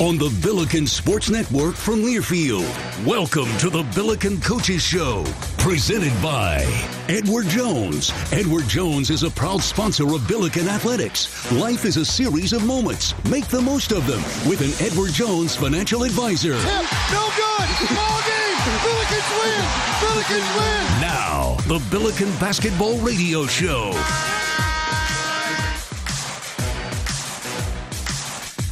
[0.00, 2.66] On the Billiken Sports Network from Learfield,
[3.06, 5.22] welcome to the Billiken Coaches Show,
[5.56, 6.64] presented by
[7.08, 8.12] Edward Jones.
[8.32, 11.48] Edward Jones is a proud sponsor of Billiken Athletics.
[11.52, 13.14] Life is a series of moments.
[13.30, 16.54] Make the most of them with an Edward Jones financial advisor.
[16.54, 17.68] Tip, no good.
[17.94, 18.58] Ball game.
[18.82, 19.64] Billikens win.
[20.02, 21.00] Billikens win.
[21.02, 23.92] Now, the Billiken Basketball Radio Show.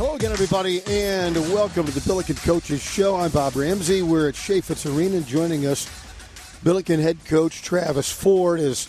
[0.03, 3.15] Hello again, everybody, and welcome to the Billiken Coaches Show.
[3.15, 4.03] I'm Bob Ramsey.
[4.03, 5.21] We're at Chaifetz Arena.
[5.21, 5.89] Joining us,
[6.65, 8.59] Billiken head coach Travis Ford.
[8.59, 8.89] Is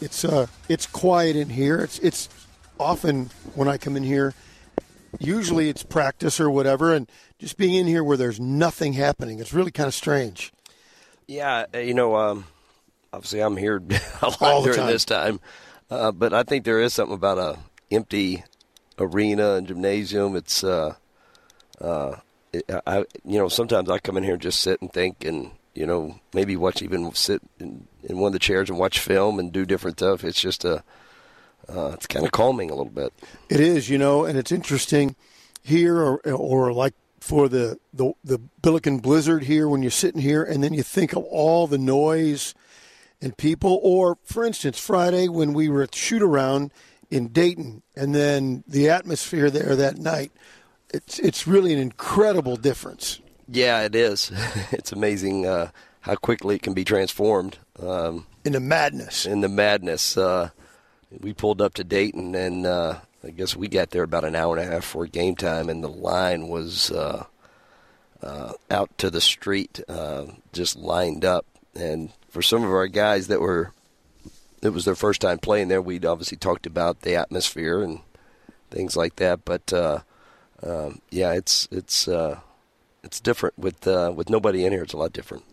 [0.00, 1.80] it's uh it's quiet in here.
[1.80, 2.28] It's it's
[2.78, 4.34] often when I come in here,
[5.18, 9.52] usually it's practice or whatever, and just being in here where there's nothing happening, it's
[9.52, 10.52] really kind of strange.
[11.26, 12.44] Yeah, uh, you know, um,
[13.12, 13.82] obviously I'm here
[14.22, 14.86] a lot All during time.
[14.86, 15.40] this time,
[15.90, 17.58] uh, but I think there is something about a
[17.90, 18.44] empty
[18.98, 20.36] arena and gymnasium.
[20.36, 20.94] It's, uh,
[21.80, 22.16] uh,
[22.52, 25.50] it, I, you know, sometimes I come in here and just sit and think, and
[25.74, 29.38] you know, maybe watch even sit in, in one of the chairs and watch film
[29.38, 30.24] and do different stuff.
[30.24, 30.82] It's just a,
[31.68, 33.12] uh, it's kind of calming a little bit.
[33.50, 35.16] It is, you know, and it's interesting
[35.62, 40.42] here, or, or like for the, the the Billiken Blizzard here, when you're sitting here,
[40.42, 42.54] and then you think of all the noise
[43.20, 46.70] and people, or for instance, Friday when we were at shoot around
[47.10, 50.32] in Dayton, and then the atmosphere there that night.
[50.92, 53.20] It's it's really an incredible difference.
[53.48, 54.32] Yeah, it is.
[54.72, 57.58] it's amazing uh, how quickly it can be transformed.
[57.80, 59.26] Um, in the madness.
[59.26, 60.16] In the madness.
[60.16, 60.50] Uh,
[61.20, 64.56] we pulled up to Dayton, and uh, I guess we got there about an hour
[64.56, 67.24] and a half for game time, and the line was uh,
[68.22, 71.46] uh, out to the street, uh, just lined up.
[71.74, 73.72] And for some of our guys that were,
[74.62, 75.82] it was their first time playing there.
[75.82, 78.00] We'd obviously talked about the atmosphere and
[78.70, 79.44] things like that.
[79.44, 80.00] But uh,
[80.62, 82.40] um, yeah, it's it's uh,
[83.02, 84.82] it's different with uh, with nobody in here.
[84.82, 85.44] It's a lot different.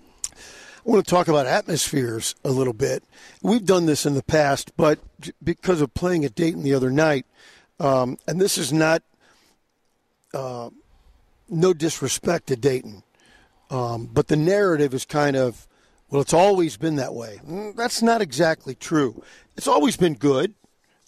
[0.85, 3.05] I want to talk about atmospheres a little bit.
[3.41, 4.99] We've done this in the past, but
[5.41, 7.25] because of playing at Dayton the other night,
[7.79, 9.01] um, and this is not
[10.33, 10.71] uh,
[11.47, 13.03] no disrespect to Dayton,
[13.69, 15.67] um, but the narrative is kind of,
[16.13, 17.41] well, it's always been that way.
[17.43, 19.23] Mm, That's not exactly true.
[19.57, 20.53] It's always been good,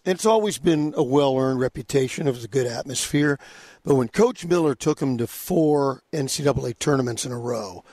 [0.04, 3.38] it's always been a well earned reputation of a good atmosphere.
[3.84, 7.84] But when Coach Miller took them to four NCAA tournaments in a row,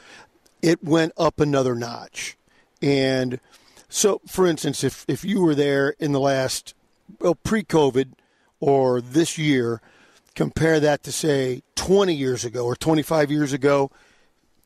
[0.62, 2.38] it went up another notch.
[2.80, 3.40] And
[3.90, 6.74] so, for instance, if, if you were there in the last,
[7.20, 8.12] well, pre COVID
[8.58, 9.82] or this year,
[10.34, 13.90] compare that to, say, 20 years ago or 25 years ago,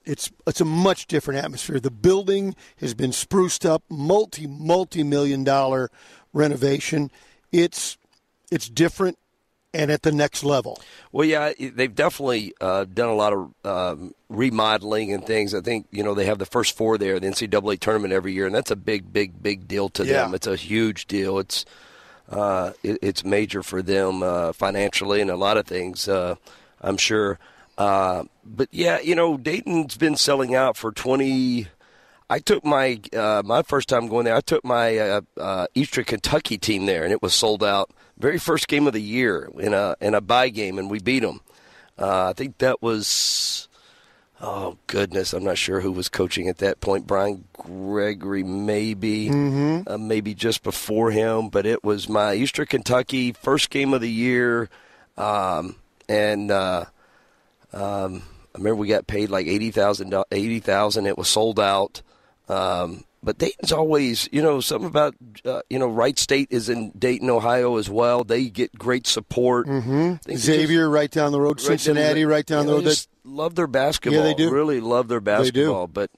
[0.07, 1.81] it's, it's a much different atmosphere.
[1.81, 5.91] The building has been spruced up, multi, multi million dollar
[6.33, 7.11] renovation.
[7.53, 7.99] It's,
[8.51, 9.19] it's different
[9.75, 10.81] and at the next level.
[11.13, 15.55] Well, yeah, they've definitely uh, done a lot of um, remodeling and things.
[15.55, 18.47] I think you know they have the first four there, the NCAA tournament every year,
[18.47, 20.23] and that's a big, big, big deal to Yeah.
[20.25, 20.35] them.
[20.35, 21.39] It's a huge deal.
[21.39, 21.67] It's
[22.31, 26.09] uh, it, it's major for them uh, financially and a lot of things.
[26.09, 26.37] Uh,
[26.81, 27.39] I'm sure.
[27.79, 31.67] Uh, but yeah, you know, Dayton's been selling out for 20.
[32.29, 34.35] I took my uh, my first time going there.
[34.35, 37.91] I took my uh, uh, Eastern Kentucky team there, and it was sold out.
[38.19, 41.21] Very first game of the year in a in a bye game, and we beat
[41.21, 41.41] them.
[41.99, 43.69] Uh, I think that was
[44.41, 47.07] oh goodness, I'm not sure who was coaching at that point.
[47.07, 49.85] Brian Gregory, maybe, Mhm.
[49.89, 51.49] uh, maybe just before him.
[51.49, 54.69] But it was my Eastern Kentucky first game of the year,
[55.17, 55.77] um,
[56.09, 56.87] and uh,
[57.77, 58.23] um,
[58.55, 60.15] I remember we got paid like eighty thousand.
[60.33, 61.07] Eighty thousand.
[61.07, 62.03] It was sold out.
[62.49, 66.91] Um, but Dayton's always, you know, something about, uh, you know, Wright State is in
[66.91, 68.23] Dayton, Ohio as well.
[68.23, 69.67] They get great support.
[69.67, 70.33] Mm-hmm.
[70.37, 71.61] Xavier, just, right down the road.
[71.61, 72.85] Cincinnati, right down, the road.
[72.85, 74.21] Just love their basketball.
[74.21, 74.51] Yeah, they do.
[74.53, 75.89] Really love their basketball.
[75.89, 76.11] But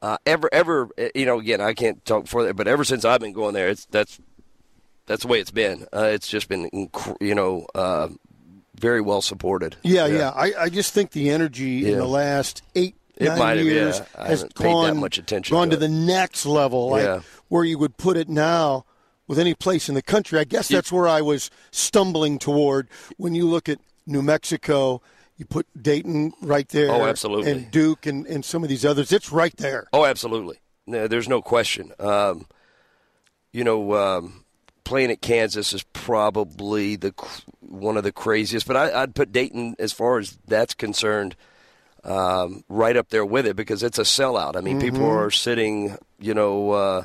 [0.00, 3.20] uh, ever, ever, you know, again, I can't talk for that, but ever since I've
[3.20, 4.18] been going there, it's that's
[5.04, 5.86] that's the way it's been.
[5.92, 6.70] Uh, it's just been,
[7.20, 8.08] you know, uh,
[8.78, 9.76] very well supported.
[9.82, 10.18] Yeah, yeah.
[10.18, 10.30] yeah.
[10.30, 11.92] I, I just think the energy yeah.
[11.92, 14.26] in the last eight it nine might years have, yeah.
[14.26, 17.20] has gone, much attention gone to, to the next level, like yeah.
[17.48, 18.84] where you would put it now
[19.26, 20.38] with any place in the country.
[20.38, 25.00] I guess that's where I was stumbling toward when you look at New Mexico.
[25.36, 26.90] You put Dayton right there.
[26.90, 27.50] Oh, absolutely.
[27.50, 29.12] And Duke and, and some of these others.
[29.12, 29.88] It's right there.
[29.92, 30.58] Oh, absolutely.
[30.86, 31.92] No, there's no question.
[31.98, 32.46] Um,
[33.52, 34.44] you know, um,
[34.84, 37.12] playing at Kansas is probably the
[37.68, 38.66] one of the craziest.
[38.66, 41.36] But I, would put Dayton, as far as that's concerned,
[42.04, 44.56] um, right up there with it because it's a sellout.
[44.56, 44.94] I mean, mm-hmm.
[44.94, 47.04] people are sitting, you know, uh,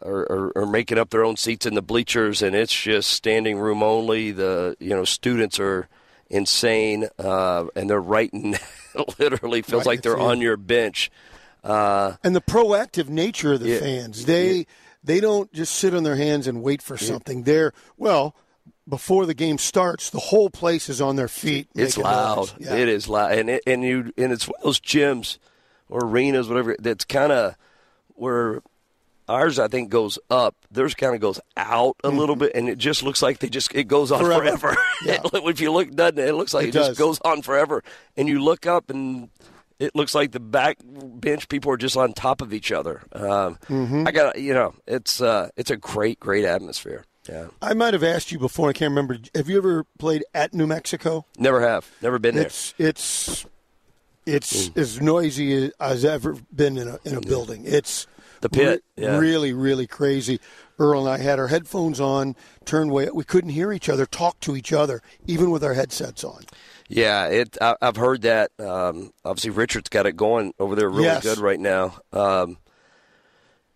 [0.00, 3.82] or, or, making up their own seats in the bleachers, and it's just standing room
[3.82, 4.30] only.
[4.30, 5.88] The you know students are
[6.28, 8.56] insane, uh, and they're writing.
[9.18, 11.10] literally feels right, like they're on your bench.
[11.62, 14.64] Uh, and the proactive nature of the yeah, fans, they yeah.
[15.02, 17.42] they don't just sit on their hands and wait for something.
[17.42, 18.36] They're well
[18.88, 21.68] before the game starts, the whole place is on their feet.
[21.74, 22.52] It's loud.
[22.58, 22.74] Yeah.
[22.74, 25.38] It is loud, and it, and you and it's one of those gyms
[25.88, 26.76] or arenas, whatever.
[26.78, 27.56] That's kind of
[28.08, 28.62] where
[29.28, 30.54] ours, I think, goes up.
[30.70, 32.18] Theirs kind of goes out a mm-hmm.
[32.18, 34.56] little bit, and it just looks like they just it goes on forever.
[34.56, 34.80] forever.
[35.04, 35.20] Yeah.
[35.34, 36.28] if you look, doesn't it?
[36.28, 37.82] It looks like it, it just goes on forever,
[38.16, 39.30] and you look up and.
[39.78, 43.02] It looks like the back bench people are just on top of each other.
[43.12, 44.04] Um, mm-hmm.
[44.08, 47.04] I got you know, it's uh, it's a great, great atmosphere.
[47.28, 47.48] Yeah.
[47.60, 48.68] I might have asked you before.
[48.68, 49.18] I can't remember.
[49.34, 51.24] Have you ever played at New Mexico?
[51.38, 51.90] Never have.
[52.02, 52.46] Never been there.
[52.46, 53.46] It's it's
[54.24, 54.78] it's mm.
[54.78, 57.62] as noisy as ever been in a in a building.
[57.64, 58.06] It's
[58.40, 58.82] the pit.
[58.96, 59.18] Re- yeah.
[59.18, 60.40] Really, really crazy.
[60.78, 63.08] Earl and I had our headphones on, turned way.
[63.12, 66.44] We couldn't hear each other, talk to each other, even with our headsets on.
[66.88, 67.56] Yeah, it.
[67.60, 68.50] I, have heard that.
[68.58, 71.22] Um, obviously, Richard's got it going over there really yes.
[71.22, 71.98] good right now.
[72.12, 72.58] Um,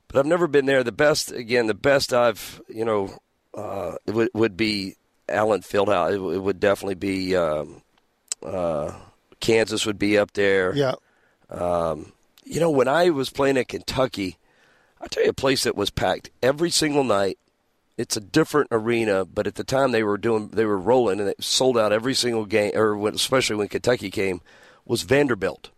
[0.09, 0.85] but I've never been there.
[0.85, 3.19] The best, again, the best I've you know
[3.55, 4.97] uh, it would, would be
[5.29, 6.13] Allen Fieldhouse.
[6.13, 7.83] It, it would definitely be um,
[8.45, 8.93] uh,
[9.41, 10.75] Kansas would be up there.
[10.75, 10.95] Yeah.
[11.49, 12.13] Um,
[12.45, 14.37] you know, when I was playing at Kentucky,
[15.01, 17.39] I tell you a place that was packed every single night.
[17.97, 21.29] It's a different arena, but at the time they were doing, they were rolling, and
[21.29, 24.41] it sold out every single game, or when, especially when Kentucky came,
[24.87, 25.71] was Vanderbilt.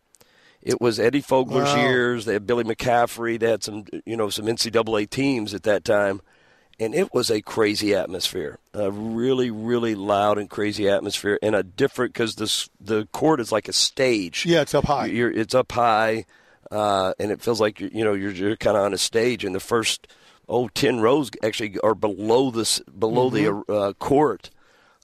[0.60, 1.88] It was Eddie Fogler's wow.
[1.88, 2.24] years.
[2.24, 3.40] They had Billy McCaffrey.
[3.40, 6.20] They had some, you know, some NCAA teams at that time
[6.82, 11.62] and it was a crazy atmosphere, a really, really loud and crazy atmosphere, and a
[11.62, 14.44] different because the the court is like a stage.
[14.44, 15.06] Yeah, it's up high.
[15.06, 16.26] You're, it's up high,
[16.70, 19.44] uh, and it feels like you're, you know you're, you're kind of on a stage,
[19.44, 20.08] and the first
[20.48, 23.70] oh 10 rows actually are below this below mm-hmm.
[23.70, 24.50] the uh, court.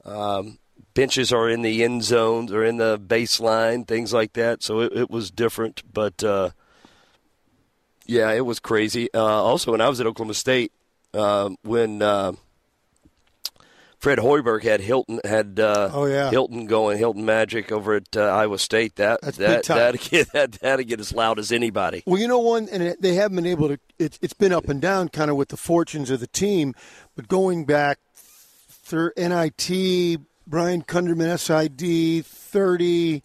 [0.04, 0.58] Um,
[0.94, 4.62] benches are in the end zones or in the baseline, things like that.
[4.62, 6.22] So it, it was different, but.
[6.24, 6.50] Uh,
[8.10, 9.12] yeah, it was crazy.
[9.12, 10.72] Uh, also, when I was at Oklahoma State,
[11.14, 12.32] uh, when uh,
[13.99, 18.22] Fred Hoiberg had Hilton had uh, oh yeah Hilton going Hilton Magic over at uh,
[18.22, 18.96] Iowa State.
[18.96, 22.02] That That's that that get that that'd get as loud as anybody.
[22.06, 23.78] Well, you know one, and they haven't been able to.
[23.99, 26.75] It, it's been up and down, kind of with the fortunes of the team.
[27.16, 33.24] But going back, thir- NIT, Brian Kunderman, SID, thirty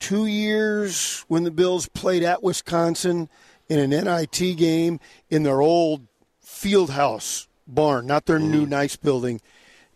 [0.00, 3.28] two years when the Bills played at Wisconsin
[3.68, 6.06] in an NIT game in their old
[6.54, 8.48] field house barn, not their mm.
[8.48, 9.40] new nice building.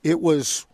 [0.03, 0.67] It was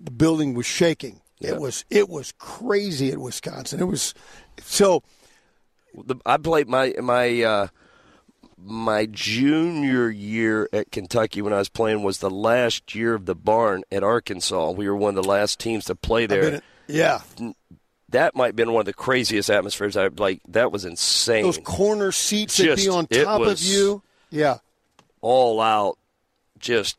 [0.00, 1.20] the building was shaking.
[1.40, 1.50] Yeah.
[1.50, 3.80] It was it was crazy at Wisconsin.
[3.80, 4.14] It was
[4.62, 5.02] so.
[6.24, 7.68] I played my my uh,
[8.56, 13.34] my junior year at Kentucky when I was playing was the last year of the
[13.34, 14.70] barn at Arkansas.
[14.72, 16.62] We were one of the last teams to play there.
[16.86, 17.20] yeah.
[18.10, 19.96] That might have been one of the craziest atmospheres.
[19.96, 21.42] I like that was insane.
[21.42, 24.02] Those corner seats Just, that be on top was, of you.
[24.30, 24.58] Yeah
[25.20, 25.98] all out.
[26.58, 26.96] Just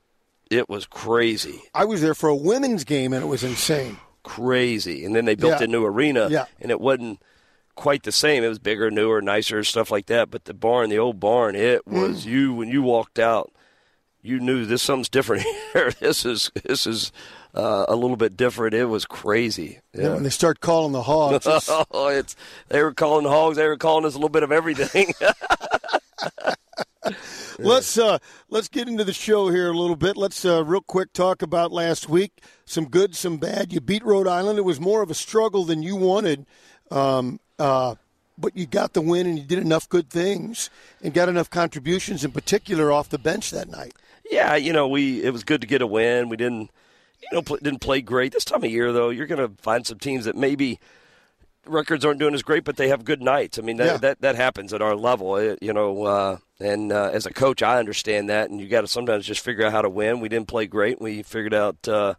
[0.49, 1.61] it was crazy.
[1.73, 3.97] I was there for a women's game and it was insane.
[4.23, 5.05] Crazy.
[5.05, 5.65] And then they built yeah.
[5.65, 6.45] a new arena yeah.
[6.59, 7.21] and it wasn't
[7.75, 8.43] quite the same.
[8.43, 10.29] It was bigger, newer, nicer, stuff like that.
[10.29, 12.01] But the barn, the old barn, it mm.
[12.01, 12.29] was mm.
[12.29, 13.51] you when you walked out,
[14.21, 15.91] you knew this something's different here.
[15.99, 17.11] this is this is
[17.55, 18.73] uh, a little bit different.
[18.73, 19.79] It was crazy.
[19.93, 20.03] Yeah.
[20.03, 21.69] yeah when they start calling the hogs, it's...
[21.91, 22.35] oh, it's
[22.67, 23.57] they were calling the hogs.
[23.57, 25.13] They were calling us a little bit of everything.
[27.59, 28.17] let's uh,
[28.49, 30.17] let's get into the show here a little bit.
[30.17, 32.41] Let's uh, real quick talk about last week.
[32.65, 33.71] Some good, some bad.
[33.71, 34.59] You beat Rhode Island.
[34.59, 36.45] It was more of a struggle than you wanted.
[36.91, 37.95] Um, uh,
[38.37, 40.69] but you got the win and you did enough good things
[41.01, 43.93] and got enough contributions, in particular off the bench that night.
[44.29, 46.29] Yeah, you know, we it was good to get a win.
[46.29, 46.71] We didn't,
[47.21, 49.09] you know, didn't play great this time of year though.
[49.09, 50.79] You're going to find some teams that maybe
[51.69, 53.57] records aren't doing as great, but they have good nights.
[53.59, 53.97] I mean, that Yeah.
[53.97, 56.03] that, that happens at our level, eh, you know.
[56.03, 59.41] Uh, and uh, as a coach, I understand that, and you got to sometimes just
[59.41, 60.19] figure out how to win.
[60.19, 60.99] We didn't play great.
[60.99, 62.15] We figured out, uh,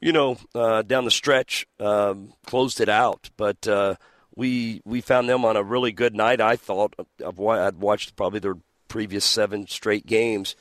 [0.00, 3.66] you know, uh, down the stretch, um, closed it out, but.
[3.68, 3.96] Uh,
[4.36, 6.40] we we found them on a really good night.
[6.40, 6.94] I thought
[7.26, 8.54] I've, I'd watched probably their
[8.86, 10.54] previous seven straight games.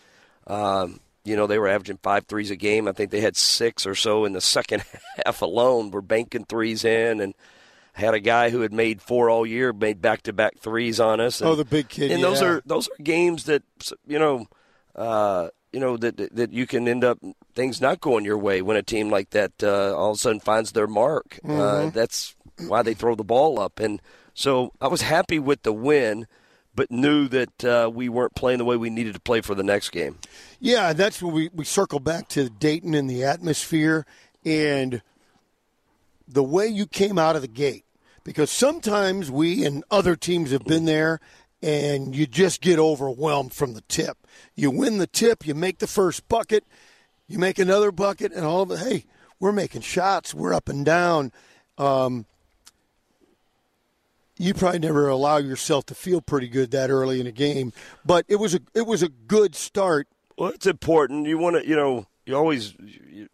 [0.48, 2.88] Um, you know, they were averaging five threes a game.
[2.88, 4.84] I think they had six or so in the second
[5.26, 5.92] half alone.
[5.92, 7.36] We're banking threes in, and
[7.98, 11.20] had a guy who had made four all year made back to back threes on
[11.20, 11.42] us.
[11.42, 13.64] And, Oh, the big kid, And those are those are games that
[14.08, 14.46] you know,
[14.96, 17.18] uh, you know that that- you can end up
[17.56, 20.40] things not going your way when a team like that uh, all of a sudden
[20.40, 21.40] finds their mark.
[21.44, 21.94] Uh, Mhm.
[21.94, 22.36] that's
[22.68, 24.02] why they throw the ball up, and
[24.34, 26.28] so I was happy with the win.
[26.76, 29.64] But knew that uh, we weren't playing the way we needed to play for the
[29.64, 30.20] next game.
[30.60, 34.06] Yeah, that's when we, we circle back to Dayton and the atmosphere
[34.46, 35.02] and
[36.28, 37.84] the way you came out of the gate.
[38.28, 41.22] Because sometimes we and other teams have been there
[41.62, 44.18] and you just get overwhelmed from the tip.
[44.54, 46.66] You win the tip, you make the first bucket,
[47.30, 49.06] you make another bucket, and all of it, hey,
[49.40, 51.32] we're making shots, we're up and down.
[51.78, 52.26] Um,
[54.38, 57.72] you probably never allow yourself to feel pretty good that early in a game,
[58.06, 60.06] but it was a it was a good start.
[60.38, 61.28] Well, it's important.
[61.28, 63.30] You want to, you know, you always, you,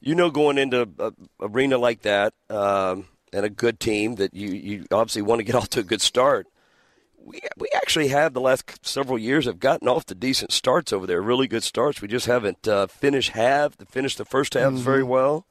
[0.00, 1.12] you know, going into a
[1.42, 5.54] arena like that um, and a good team that you, you obviously want to get
[5.56, 6.46] off to a good start.
[7.22, 11.06] We we actually have the last several years have gotten off to decent starts over
[11.06, 12.00] there, really good starts.
[12.00, 14.82] We just haven't uh, finished half, finished the first half Mm-hmm.
[14.82, 15.46] very well,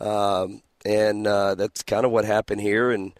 [0.00, 2.90] um, and uh, that's kind of what happened here.
[2.90, 3.12] And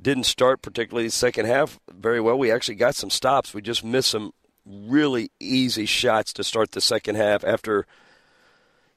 [0.00, 2.38] didn't start particularly the second half very well.
[2.38, 3.54] We actually got some stops.
[3.54, 4.32] We just missed some
[4.66, 7.86] really easy shots to start the second half after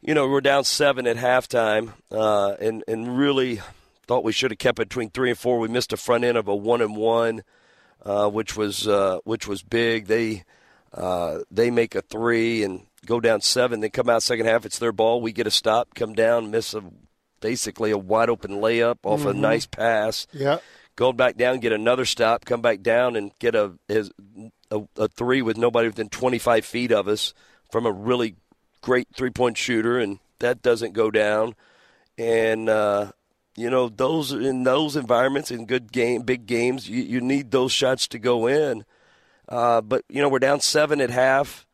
[0.02, 3.62] you know we're down seven at halftime uh, and and really
[4.10, 5.60] thought we should have kept it between three and four.
[5.60, 7.44] We missed a front end of a one and one,
[8.04, 10.08] uh, which was uh, which was big.
[10.08, 10.44] They
[10.94, 13.82] uh, they make a three and go down seven.
[13.82, 14.66] They come out second half.
[14.66, 15.22] It's their ball.
[15.22, 16.84] We get a stop, come down, miss a
[17.40, 19.38] basically a wide open layup off a Mhm.
[19.38, 20.58] nice pass Yeah.
[20.96, 24.12] go back down, get another stop, come back down, and get a his,
[24.72, 27.34] a, a three with nobody within 25 feet of us
[27.72, 28.36] from a really
[28.82, 31.54] great three point shooter, and that doesn't go down.
[32.18, 33.12] And uh,
[33.60, 37.72] you know those in those environments in good game, big games, you, you need those
[37.72, 38.86] shots to go in.
[39.48, 41.68] Uh, but you know we're down seven at half,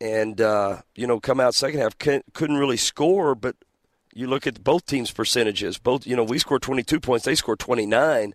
[0.00, 3.56] and uh, you know come out second half couldn't, really score, but
[4.14, 5.78] you look at both teams' percentages.
[5.78, 8.34] Both, you know, we scored 22 points, they scored 29.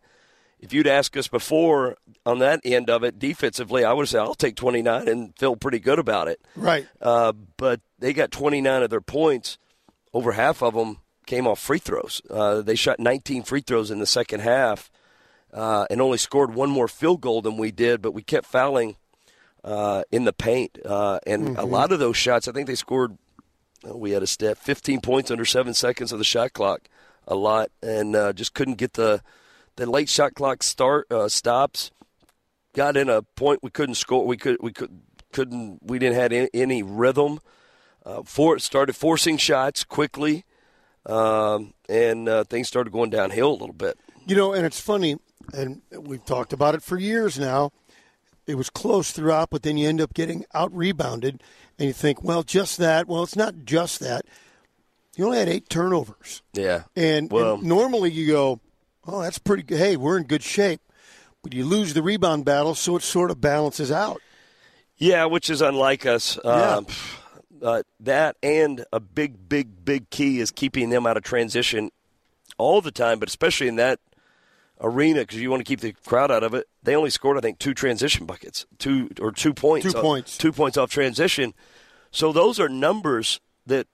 [0.59, 4.35] If you'd asked us before on that end of it, defensively, I would say I'll
[4.35, 6.39] take 29 and feel pretty good about it.
[6.55, 6.87] Right.
[7.01, 9.57] Uh, but they got 29 of their points.
[10.13, 12.21] Over half of them came off free throws.
[12.29, 14.91] Uh, they shot 19 free throws in the second half
[15.53, 18.95] uh, and only scored one more field goal than we did, but we kept fouling
[19.63, 20.77] uh, in the paint.
[20.83, 21.69] Uh, and a Mhm.
[21.71, 23.17] lot of those shots, I think they scored
[23.83, 26.81] we had a step 15 points under seven seconds of the shot clock
[27.27, 29.23] a lot and uh, just couldn't get the
[29.75, 31.89] the late shot clock start uh, stops
[32.75, 35.01] got in a point we couldn't score we could we could
[35.33, 37.39] couldn't we didn't have any, any rhythm
[38.05, 40.45] uh, for started forcing shots quickly
[41.05, 45.17] um, and uh, things started going downhill a little bit You know, and it's funny,
[45.53, 47.71] and we've talked about it for years now.
[48.47, 51.41] It was close throughout, but then you end up getting out rebounded,
[51.79, 53.07] and you think, well, just that.
[53.07, 54.25] Well, it's not just that.
[55.15, 56.41] You only had eight turnovers.
[56.53, 58.59] yeah And, Well- and normally you go,
[59.05, 59.77] oh, that's pretty good.
[59.77, 60.81] Hey, we're in good shape.
[61.43, 64.21] But you lose the rebound battle, so it sort of balances out.
[64.97, 66.37] Yeah, which is unlike us.
[66.45, 66.85] Um,
[67.61, 71.91] uh, that and a big, big, big key is keeping them out of transition
[72.57, 73.99] all the time, but especially in that
[74.79, 76.67] arena because you want to keep the crowd out of it.
[76.83, 80.37] They only scored, I think, two transition buckets, two or two points, Two off- points.
[80.37, 81.53] two points off transition.
[82.11, 83.87] So those are numbers that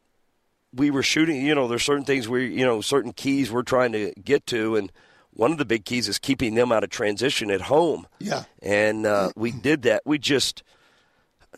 [0.74, 1.46] we were shooting.
[1.46, 4.76] You know, there's certain things we, you know, certain keys we're trying to get to,
[4.76, 4.92] and
[5.32, 8.46] one of the big keys is keeping them out of transition at home Yeah.
[8.62, 10.02] and uh, we did that.
[10.06, 10.64] We just,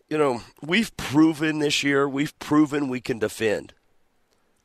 [0.10, 2.08] you know, we've proven this year.
[2.08, 3.74] We've proven we can defend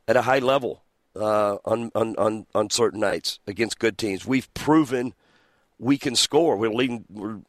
[0.06, 0.82] at a high level
[1.16, 4.26] uh, on, on on on certain nights against good teams.
[4.26, 5.14] We've proven
[5.78, 6.56] we can score.
[6.56, 7.04] We're leading.
[7.08, 7.40] We're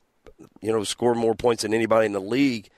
[0.62, 2.70] you know score more points than anybody in the league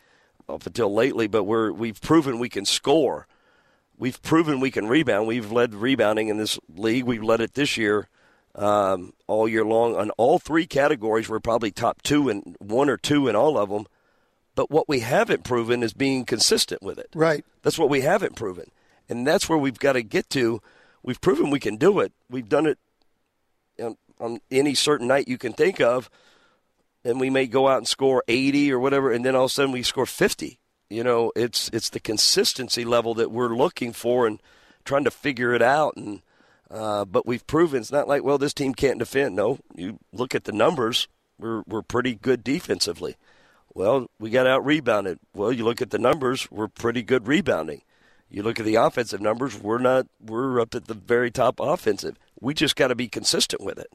[0.47, 1.27] up until lately.
[1.27, 3.27] But we're we've proven we can score.
[3.97, 5.27] We've proven we can rebound.
[5.27, 7.05] We've led rebounding in this league.
[7.05, 8.09] We've led it this year
[8.57, 11.29] um, all year long on all three categories.
[11.29, 13.85] We're probably top two and one or two in all of them.
[14.57, 17.11] But what we haven't proven is being consistent with it.
[17.13, 17.45] Right.
[17.61, 18.71] That's what we haven't proven.
[19.07, 20.63] And that's where we've got to get to.
[21.03, 22.11] We've proven we can do it.
[22.27, 22.79] We've done it
[23.79, 26.09] on, on any certain night you can think of.
[27.05, 29.53] And we may go out and score 80 or whatever, and then all of a
[29.53, 30.57] sudden we score 50.
[30.89, 34.41] You know, it's it's the consistency level that we're looking for and
[34.85, 35.95] trying to figure it out.
[35.97, 36.23] And
[36.71, 39.35] uh, but we've proven it's not like well this team can't defend.
[39.35, 41.07] No, you look at the numbers.
[41.37, 43.17] We're we're pretty good defensively.
[43.77, 45.19] Well, we got out rebounded.
[45.35, 47.83] Well, you look at the numbers, we're pretty good rebounding.
[48.27, 52.17] You look at the offensive numbers, we're not we're up at the very top offensive.
[52.41, 53.93] We just got to be consistent with it.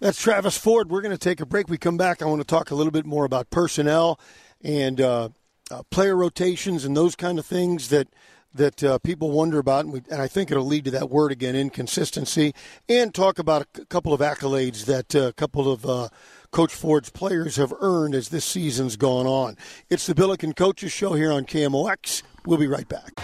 [0.00, 0.90] That's Travis Ford.
[0.90, 1.68] We're going to take a break.
[1.68, 2.20] We come back.
[2.20, 4.18] I want to talk a little bit more about personnel
[4.60, 5.28] and uh,
[5.70, 8.08] uh, player rotations and those kind of things that
[8.54, 11.32] that uh, people wonder about, and, we, and, I think it'll lead to that word
[11.32, 12.54] again, inconsistency,
[12.88, 16.08] and talk about a c- couple of accolades that uh, a couple of uh,
[16.54, 19.56] Coach Ford's players have earned as this season's gone on.
[19.90, 22.22] It's the Billiken Coaches Show here on KMOX.
[22.46, 23.20] We'll be right back.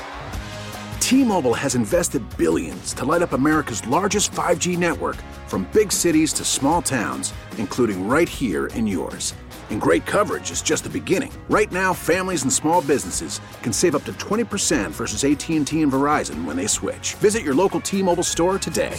[0.99, 5.15] T-Mobile has invested billions to light up America's largest 5G network
[5.47, 9.33] from big cities to small towns, including right here in yours.
[9.71, 11.33] And great coverage is just the beginning.
[11.49, 16.45] Right now, families and small businesses can save up to 20% versus AT&T and Verizon
[16.47, 17.15] when they switch.
[17.21, 18.99] Visit your local T-Mobile store today.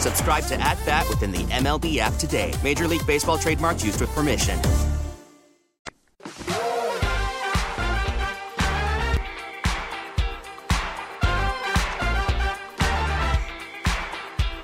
[0.00, 2.52] Subscribe to At Bat within the MLB app today.
[2.62, 4.58] Major League Baseball trademarks used with permission.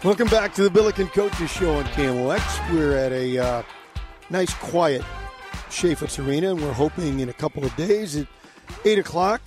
[0.03, 2.73] Welcome back to the Billiken Coaches Show on KMOX.
[2.73, 3.63] We're at a uh,
[4.31, 5.03] nice, quiet
[5.69, 8.27] Chaifetz Arena, and we're hoping in a couple of days at
[8.87, 9.43] 8 o'clock,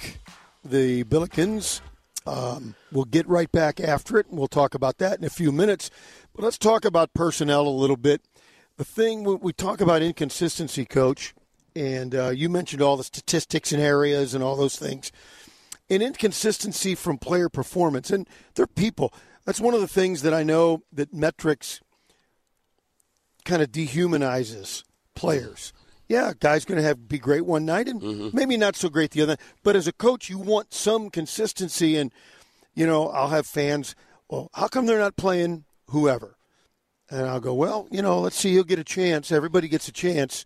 [0.63, 1.81] the Billikens
[2.25, 5.51] um, will get right back after it, and we'll talk about that in a few
[5.51, 5.89] minutes.
[6.35, 8.21] But let's talk about personnel a little bit.
[8.77, 11.33] The thing we talk about inconsistency, Coach,
[11.75, 15.11] and uh, you mentioned all the statistics and areas and all those things,
[15.89, 18.09] and inconsistency from player performance.
[18.09, 19.13] And they're people–
[19.45, 21.81] that's one of the things that I know that metrics
[23.43, 24.83] kind of dehumanizes
[25.15, 25.73] players.
[26.07, 28.37] Yeah, guy's going to have be great one night and mm-hmm.
[28.37, 29.37] maybe not so great the other.
[29.63, 32.11] But as a coach, you want some consistency, and
[32.75, 33.95] you know I'll have fans.
[34.29, 36.37] Well, how come they're not playing whoever?
[37.09, 38.51] And I'll go, well, you know, let's see.
[38.51, 39.31] He'll get a chance.
[39.31, 40.45] Everybody gets a chance,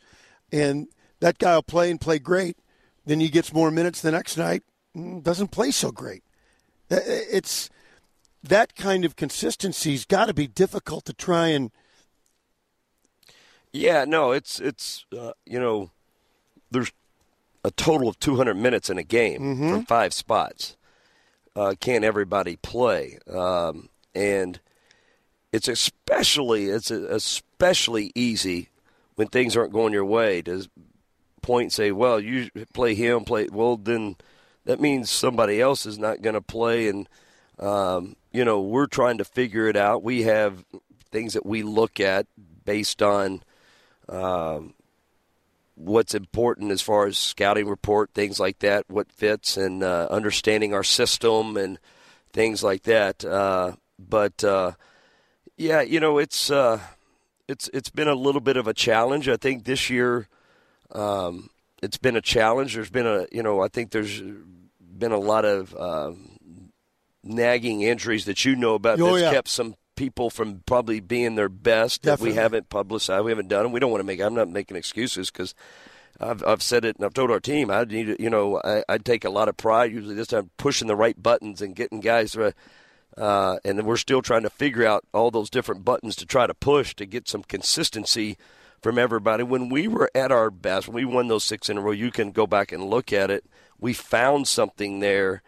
[0.52, 0.88] and
[1.20, 2.58] that guy will play and play great.
[3.06, 4.64] Then he gets more minutes the next night,
[4.96, 6.24] mm, doesn't play so great.
[6.92, 7.70] Uh, uh, it's
[8.44, 11.72] that kind of consistency's got to be difficult to try and.
[13.74, 15.92] Yeah, no, it's it's uh, you know,
[16.72, 16.92] there's
[17.64, 19.70] a total of 200 minutes in a game mm-hmm.
[19.70, 20.78] from five spots.
[21.56, 23.18] Uh, can't everybody play?
[23.32, 24.60] Um, and
[25.52, 28.70] it's especially it's especially easy
[29.16, 30.68] when things aren't going your way to
[31.42, 34.18] point and say, "Well, you play him, play well." Then
[34.66, 37.10] that means somebody else is not going to play, and
[37.60, 40.04] um, you know, we're trying to figure it out.
[40.04, 40.64] We have
[41.12, 42.28] things that we look at
[42.66, 43.42] based on
[44.10, 44.74] um,
[45.76, 50.74] what's important as far as scouting report, things like that, what fits, and uh, understanding
[50.74, 51.80] our system and
[52.34, 53.24] things like that.
[53.24, 54.72] Uh, but uh,
[55.56, 56.80] yeah, you know, it's uh,
[57.48, 59.30] it's it's been a little bit of a challenge.
[59.30, 60.28] I think this year.
[60.90, 61.50] Um,
[61.82, 62.76] it's been a challenge.
[62.76, 66.38] There's been a, you know, I think there's been a lot of um,
[67.24, 69.32] nagging injuries that you know about oh, that's yeah.
[69.32, 72.30] kept some people from probably being their best Definitely.
[72.30, 73.26] that we haven't publicized.
[73.26, 73.74] We haven't done them.
[73.74, 74.22] We don't want to make.
[74.22, 75.54] I'm not making excuses because
[76.22, 78.84] I've, I've said it and I've told our team I need to, you know I,
[78.88, 82.00] I take a lot of pride usually this time pushing the right buttons and getting
[82.00, 82.52] guys uh,
[83.18, 86.54] uh, and we're still trying to figure out all those different buttons to try to
[86.54, 88.38] push to get some consistency
[88.82, 89.44] from everybody.
[89.44, 92.12] When we were at our best, when we won those six in a row, you
[92.12, 93.44] can go back and look at it.
[93.80, 95.42] We found something there.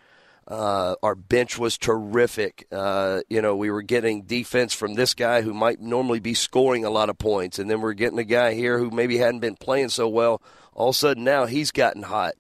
[0.49, 2.65] Uh, our bench was terrific.
[2.71, 6.83] Uh, you know, we were getting defense from this guy who might normally be scoring
[6.83, 9.55] a lot of points, and then we're getting a guy here who maybe hadn't been
[9.55, 10.41] playing so well.
[10.73, 12.33] All of a sudden, now he's gotten hot.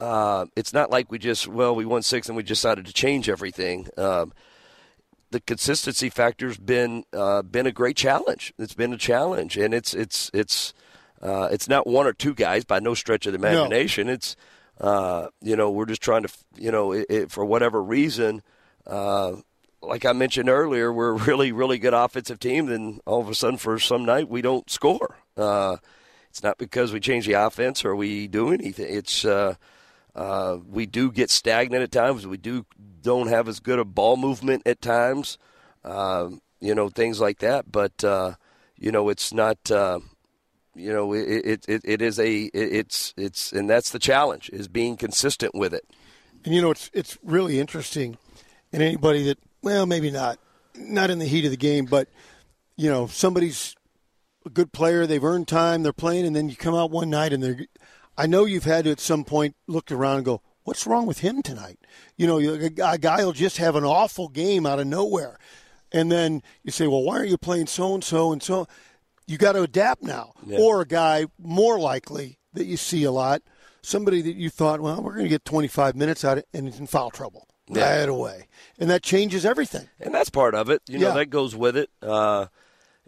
[0.00, 3.28] Uh, it's not like we just well we won six and we decided to change
[3.28, 3.86] everything.
[3.98, 4.32] Um,
[5.30, 8.54] the consistency factor's been uh, been a great challenge.
[8.58, 10.72] It's been a challenge, and it's it's it's
[11.20, 14.06] uh, it's not one or two guys by no stretch of the imagination.
[14.06, 14.14] No.
[14.14, 14.36] It's
[14.80, 18.42] uh, you know we're just trying to you know it, it, for whatever reason.
[18.86, 19.36] Uh,
[19.80, 22.66] like I mentioned earlier, we're a really really good offensive team.
[22.66, 25.16] Then all of a sudden, for some night, we don't score.
[25.36, 25.76] Uh,
[26.30, 28.86] it's not because we change the offense or we do anything.
[28.88, 29.54] It's uh,
[30.68, 32.26] we do get stagnant at times.
[32.26, 32.66] We do
[33.02, 35.38] don't have as good a ball movement at times,
[35.84, 37.70] um, you know, things like that.
[37.70, 38.34] But uh,
[38.76, 39.70] you know, it's not.
[40.74, 44.96] You know, it, it it is a it's it's and that's the challenge is being
[44.96, 45.84] consistent with it.
[46.44, 48.16] And you know, it's it's really interesting,
[48.72, 50.38] and anybody that well, maybe not
[50.74, 52.08] not in the heat of the game, but
[52.76, 53.76] you know, somebody's
[54.46, 57.32] a good player, they've earned time, they're playing, and then you come out one night
[57.32, 57.66] and they're.
[58.16, 61.18] I know you've had to at some point look around and go, what's wrong with
[61.20, 61.78] him tonight?
[62.16, 65.38] You know, a guy will just have an awful game out of nowhere.
[65.92, 68.66] And then you say, well, why are you playing so and so and so?
[69.26, 70.32] You got to adapt now.
[70.46, 70.58] Yeah.
[70.58, 73.42] Or a guy more likely that you see a lot,
[73.82, 76.66] somebody that you thought, well, we're going to get 25 minutes out of it, and
[76.66, 77.98] he's in foul trouble yeah.
[77.98, 78.48] right away.
[78.78, 79.88] And that changes everything.
[80.00, 80.82] And that's part of it.
[80.88, 81.14] You know, yeah.
[81.14, 81.90] that goes with it.
[82.02, 82.46] Uh,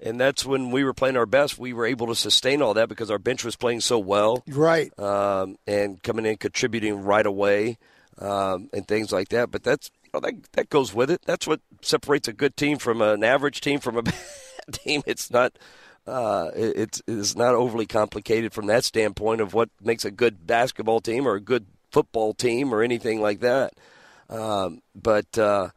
[0.03, 1.59] and that's when we were playing our best.
[1.59, 4.97] We were able to sustain all that because our bench was playing so well, right?
[4.99, 7.79] Um, and coming in contributing right away,
[8.19, 9.51] um, and things like that.
[9.51, 11.23] But that's you know, that that goes with it.
[11.25, 14.15] That's what separates a good team from an average team from a bad
[14.73, 15.03] team.
[15.07, 15.57] It's not.
[16.07, 21.01] Uh, it's it's not overly complicated from that standpoint of what makes a good basketball
[21.01, 23.73] team or a good football team or anything like that.
[24.29, 25.71] Um, but uh,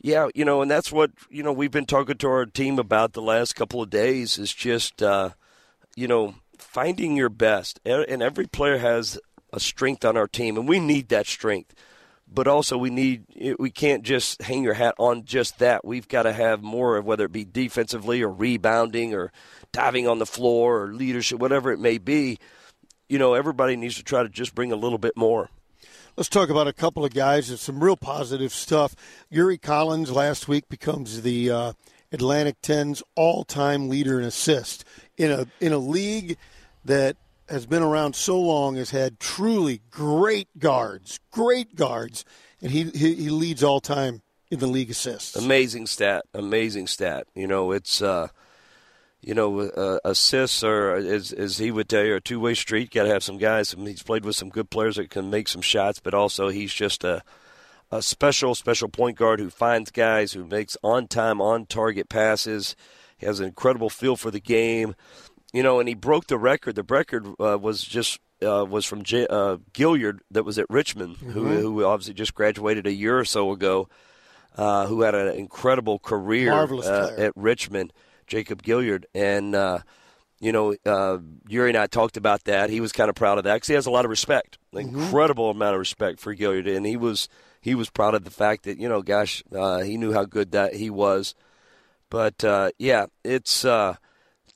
[0.00, 3.12] yeah, you know, and that's what you know we've been talking to our team about
[3.12, 5.30] the last couple of days is just uh,
[5.94, 9.18] you know finding your best, and every player has
[9.52, 11.74] a strength on our team, and we need that strength.
[12.36, 15.86] But also, we need we can't just hang your hat on just that.
[15.86, 19.32] We've got to have more of whether it be defensively or rebounding or
[19.72, 22.38] diving on the floor or leadership, whatever it may be.
[23.08, 25.48] You know, everybody needs to try to just bring a little bit more.
[26.14, 28.94] Let's talk about a couple of guys and some real positive stuff.
[29.30, 31.72] Yuri Collins last week becomes the uh,
[32.12, 34.84] Atlantic 10's all-time leader in assists
[35.16, 36.36] in a in a league
[36.84, 37.16] that
[37.48, 42.24] has been around so long has had truly great guards, great guards,
[42.60, 45.36] and he he, he leads all time in the league assists.
[45.36, 47.26] Amazing stat, amazing stat.
[47.34, 48.28] You know, it's uh,
[49.26, 52.92] you know, uh, assists are, as, as he would tell you, a two way street.
[52.92, 53.72] Got to have some guys.
[53.72, 57.02] He's played with some good players that can make some shots, but also he's just
[57.02, 57.22] a,
[57.90, 62.76] a special, special point guard who finds guys, who makes on time, on target passes.
[63.18, 64.94] He has an incredible feel for the game.
[65.52, 66.74] You know, and he broke the record.
[66.74, 71.16] The record uh, was just uh, was from J- uh, Gilyard that was at Richmond,
[71.16, 71.30] mm-hmm.
[71.30, 73.88] who, who obviously just graduated a year or so ago,
[74.56, 77.92] uh, who had an incredible career uh, at Richmond.
[78.26, 79.04] Jacob Gilyard.
[79.14, 79.78] and uh,
[80.38, 82.68] you know, uh, Yuri and I talked about that.
[82.68, 84.88] He was kind of proud of that because he has a lot of respect, mm-hmm.
[84.88, 86.74] incredible amount of respect for Gilyard.
[86.74, 87.28] and he was
[87.60, 90.52] he was proud of the fact that you know, gosh, uh, he knew how good
[90.52, 91.34] that he was.
[92.10, 93.96] But uh, yeah, it's uh,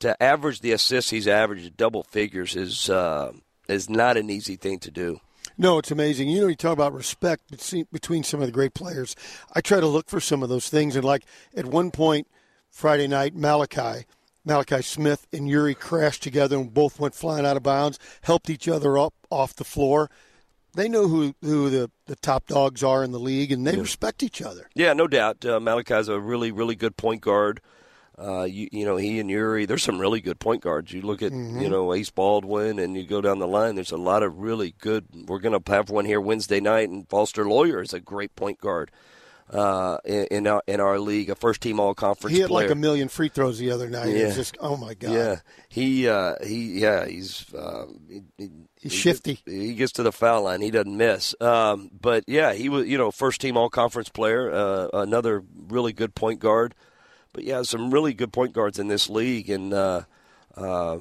[0.01, 3.31] to average the assists he's averaged double figures is uh,
[3.67, 5.19] is not an easy thing to do.
[5.57, 6.29] No, it's amazing.
[6.29, 7.51] You know, you talk about respect
[7.91, 9.15] between some of the great players.
[9.53, 11.23] I try to look for some of those things, and like
[11.55, 12.27] at one point
[12.69, 14.05] Friday night, Malachi.
[14.43, 18.67] Malachi Smith and Yuri crashed together and both went flying out of bounds, helped each
[18.67, 20.09] other up off the floor.
[20.73, 23.81] They know who, who the, the top dogs are in the league, and they yeah.
[23.81, 24.67] respect each other.
[24.73, 25.45] Yeah, no doubt.
[25.45, 27.61] Uh, Malachi's a really, really good point guard.
[28.21, 30.93] Uh, you, you know, he and Yuri, there's some really good point guards.
[30.93, 31.59] You look at, mm-hmm.
[31.59, 33.75] you know, Ace Baldwin, and you go down the line.
[33.75, 35.07] There's a lot of really good.
[35.27, 38.59] We're going to have one here Wednesday night, and Foster Loyer is a great point
[38.59, 38.91] guard
[39.51, 42.35] uh, in, in our in our league, a first team all conference.
[42.35, 42.67] He had player.
[42.67, 44.15] like a million free throws the other night.
[44.15, 44.31] Yeah.
[44.31, 45.11] just oh my god.
[45.11, 45.35] Yeah,
[45.67, 49.35] he uh, he yeah he's uh, he, he's he shifty.
[49.35, 51.35] Gets, he gets to the foul line, he doesn't miss.
[51.41, 55.93] Um, but yeah, he was you know first team all conference player, uh, another really
[55.93, 56.73] good point guard.
[57.33, 60.01] But yeah, some really good point guards in this league, and uh,
[60.55, 60.99] uh,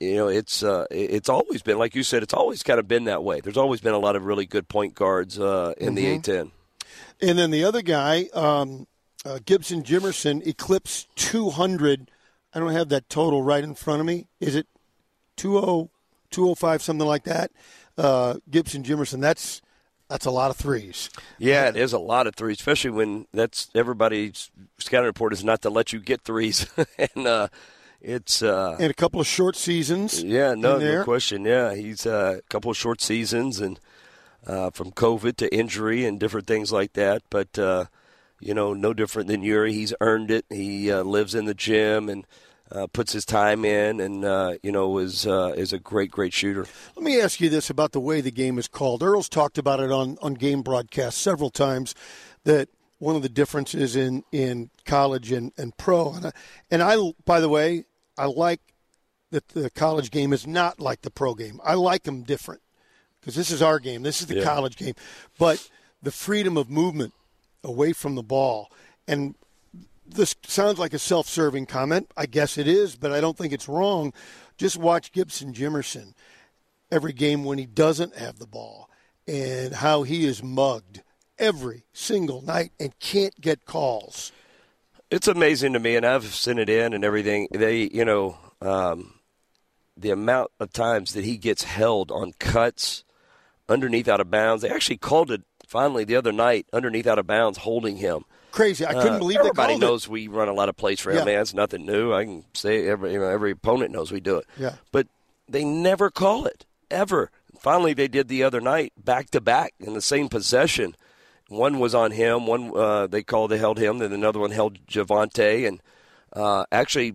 [0.00, 2.22] you know, it's uh, it's always been like you said.
[2.22, 3.40] It's always kind of been that way.
[3.40, 5.96] There's always been a lot of really good point guards uh, in Mhm.
[5.96, 6.50] the A10.
[7.20, 8.86] And then the other guy, um,
[9.24, 12.10] uh, Gibson Jimerson, eclipsed 200.
[12.54, 14.28] I don't have that total right in front of me.
[14.40, 14.66] Is it
[15.36, 15.90] 20,
[16.30, 17.50] 205, something like that?
[17.98, 19.60] Uh, Gibson Jimerson, that's
[20.14, 21.10] that's a lot of threes.
[21.38, 24.48] Yeah, it is a lot of threes, especially when that's everybody's
[24.78, 26.68] scouting report is not to let you get threes,
[27.16, 27.48] and uh,
[28.00, 30.22] it's uh, And a couple of short seasons.
[30.22, 31.44] yeah, no, no question.
[31.44, 33.80] Yeah, he's uh, a couple of short seasons and
[34.46, 37.22] uh, from COVID to injury and different things like that.
[37.28, 37.86] But uh,
[38.38, 39.72] you know, no different than Yuri.
[39.72, 40.44] He's earned it.
[40.48, 42.24] He uh, lives in the gym and
[42.74, 46.32] uh, puts his time in, and uh, you know, is uh, is a great, great
[46.32, 46.66] shooter.
[46.96, 49.02] Let me ask you this about the way the game is called.
[49.02, 51.94] Earl's talked about it on, on game broadcasts several times
[52.44, 56.14] that one of the differences in, in college and, and pro.
[56.14, 56.32] And I,
[56.70, 57.84] and I, by the way,
[58.16, 58.60] I like
[59.30, 61.60] that the college game is not like the pro game.
[61.64, 62.62] I like them different
[63.20, 64.02] because this is our game.
[64.02, 64.44] This is the Yeah.
[64.44, 64.94] college game.
[65.38, 65.68] But
[66.02, 67.12] the freedom of movement
[67.62, 68.70] away from the ball.
[69.08, 69.34] And
[70.06, 72.10] this sounds like a self-serving comment.
[72.16, 74.12] I guess it is, but I don't think it's wrong.
[74.56, 76.14] Just watch Gibson Jimerson
[76.90, 78.88] every game when he doesn't have the ball
[79.26, 81.02] and how he is mugged
[81.38, 84.32] every single night and can't get calls.
[85.10, 87.48] It's amazing to me, and I've sent it in and everything.
[87.50, 89.14] They, you know, um,
[89.96, 93.04] the amount of times that he gets held on cuts
[93.68, 94.62] underneath out of bounds.
[94.62, 98.24] They actually called it finally the other night underneath out of bounds, holding him.
[98.54, 98.86] Crazy.
[98.86, 99.80] I couldn't Uh, believe everybody it.
[99.80, 101.18] knows we run a lot of plays for him.
[101.18, 101.24] Yeah.
[101.24, 102.12] Man, it's nothing new.
[102.14, 104.46] I can say every you know, every opponent knows we do it.
[104.56, 104.74] Yeah.
[104.92, 105.08] But
[105.48, 107.30] they never call it ever.
[107.58, 110.94] Finally, they did the other night, back to back in the same possession.
[111.48, 112.46] One was on him.
[112.46, 113.98] One uh, they called they held him.
[113.98, 115.80] Then another one held Javonte, and
[116.32, 117.14] uh, actually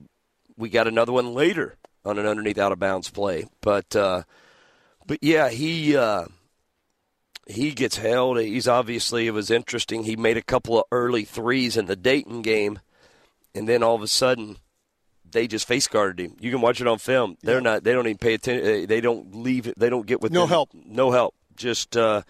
[0.57, 3.45] we got another one later on an underneath out of bounds play.
[3.61, 4.23] But uh,
[5.07, 5.95] but yeah, he.
[7.49, 8.39] He gets held.
[8.39, 10.03] He's obviously it was interesting.
[10.03, 12.79] He made a couple of early threes in the Dayton game,
[13.55, 14.57] and then all of a sudden,
[15.31, 16.37] they just face guarded him.
[16.39, 17.37] You can watch it on film.
[17.41, 17.83] They're not.
[17.83, 18.85] They don't even pay attention.
[18.85, 19.73] They don't leave.
[19.75, 20.69] They don't get with No help.
[20.73, 21.33] No help.
[21.55, 22.21] Just uh,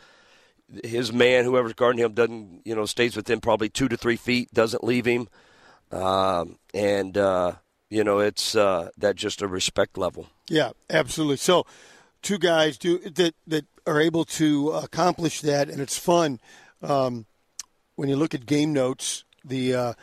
[0.83, 4.53] his man, whoever's guarding him, doesn't you know stays within probably two to three feet.
[4.53, 5.27] Doesn't leave him,
[5.91, 7.53] um, and uh,
[7.89, 10.27] you know it's uh, that just a respect level.
[10.47, 11.37] Yeah, absolutely.
[11.37, 11.65] So,
[12.21, 16.39] two guys do that that are able to accomplish that, and it's fun.
[16.81, 17.25] Um,
[17.95, 19.93] when you look at game notes, the uh,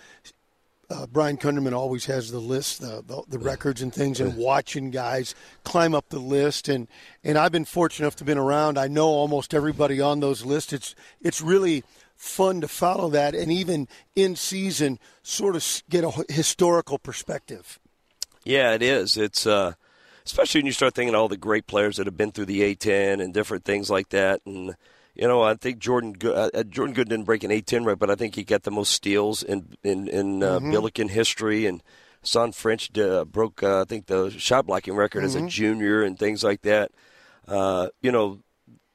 [0.88, 4.90] uh, Brian Kunderman always has the list, the, the, the records and things, and watching
[4.90, 6.68] guys climb up the list.
[6.68, 6.88] And,
[7.24, 8.78] and I've been fortunate enough to been around.
[8.78, 10.72] I know almost everybody on those lists.
[10.72, 11.84] It's it's really
[12.16, 17.78] fun to follow that, and even in season, sort of get a historical perspective.
[18.44, 19.16] Yeah, it is.
[19.16, 19.74] It's uh,
[20.26, 23.22] especially when you start thinking all the great players that have been through the A10
[23.22, 24.40] and different things like that.
[24.44, 24.76] And
[25.14, 28.10] you know, I think Jordan Good, uh, Jordan Good didn't break an A10 right, but
[28.10, 30.70] I think he got the most steals in in, in uh, Mhm.
[30.70, 31.64] Billiken history.
[31.64, 31.82] And
[32.22, 35.48] Hasahn French uh, broke, uh, I think, the shot blocking record as a Mhm.
[35.48, 36.90] junior and things like that.
[37.48, 38.40] Uh, you know,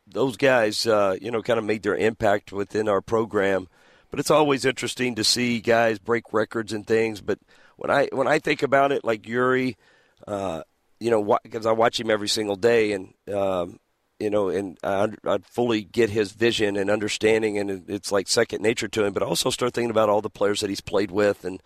[0.06, 3.68] those guys, uh, you know, kind of made their impact within our program.
[4.10, 7.22] But it's always interesting to see guys break records and things.
[7.22, 7.40] But
[7.78, 9.78] when I when I think about it, like Yuri,
[10.28, 10.64] uh,
[11.02, 13.80] you know, because I watch him every single day, and um,
[14.20, 18.62] you know, and I, I fully get his vision and understanding, and it's like second
[18.62, 19.12] nature to him.
[19.12, 21.62] But I also start thinking about all the players that he's played with and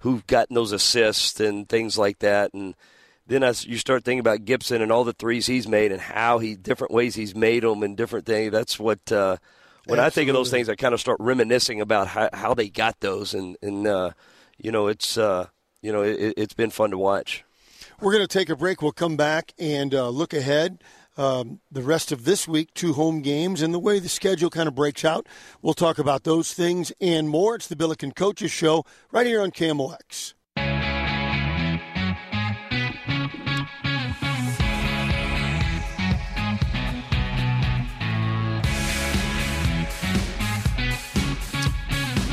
[0.00, 2.74] who've gotten those assists and things like that, and
[3.28, 6.40] then as you start thinking about Gibson and all the threes he's made and how
[6.40, 8.50] he different ways he's made them and different things.
[8.50, 9.36] That's what uh,
[9.86, 12.68] when I think of those things, I kind of start reminiscing about how, how they
[12.68, 14.10] got those, and and uh,
[14.58, 15.46] you know, it's uh,
[15.80, 17.44] you know, it, it's been fun to watch.
[18.02, 18.80] We're going to take a break.
[18.80, 20.82] We'll come back and uh, look ahead.
[21.18, 24.68] Um, the rest of this week, two home games, and the way the schedule kind
[24.68, 25.26] of breaks out.
[25.60, 27.56] We'll talk about those things and more.
[27.56, 30.32] It's the Billiken Coaches Show right here on KMOX.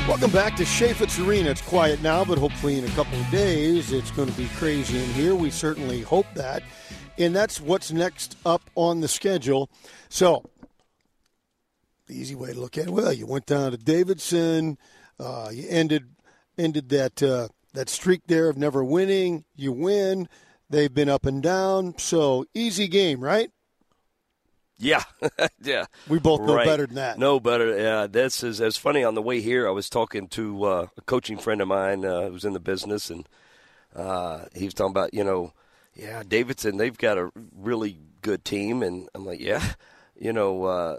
[0.08, 1.50] Welcome back to Chaifetz Arena.
[1.50, 4.98] It's quiet now, but hopefully in a couple of days it's going to be crazy
[5.04, 5.34] in here.
[5.34, 6.62] We certainly hope that.
[7.18, 9.68] And that's what's next up on the schedule.
[10.08, 10.44] So,
[12.06, 14.78] the easy way to look at it, well, you went down to Davidson,
[15.20, 16.06] uh, you ended
[16.56, 19.44] ended that uh, that streak there of never winning.
[19.56, 20.26] You win.
[20.70, 21.98] They've been up and down.
[21.98, 23.50] So, easy game, right?
[24.78, 25.02] Yeah,
[25.62, 25.86] yeah.
[26.08, 26.66] We both know Right.
[26.66, 27.18] better than that.
[27.18, 27.76] No better.
[27.76, 29.02] Yeah, this is as funny.
[29.04, 32.28] On the way here, I was talking to uh, a coaching friend of mine uh,
[32.30, 33.28] who's in the business, and
[33.96, 35.52] uh, he was talking about you know
[35.94, 39.72] yeah, Davidson, they've got a really good team, and I'm like, yeah,
[40.16, 40.98] you know, uh,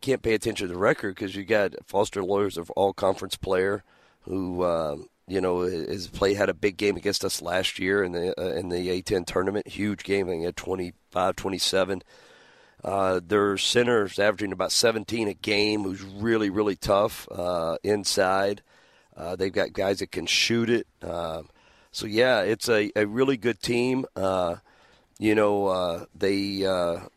[0.00, 3.82] can't pay attention to the record because you got Foster Loyer's of all conference player
[4.22, 4.64] who.
[4.64, 8.32] Um, you know, has played had a big game against us last year in the
[8.40, 9.68] uh, in the A10 tournament.
[9.68, 12.02] Huge game, I think at 25, 27.
[12.84, 18.62] Uh, their center's averaging about 17 a game, who's really, really tough uh, inside.
[19.16, 20.86] Uh, they've got guys that can shoot it.
[21.02, 21.42] Uh,
[21.90, 24.06] so, yeah, it's a, a really good team.
[24.14, 24.56] Uh,
[25.18, 26.58] you know, uh, they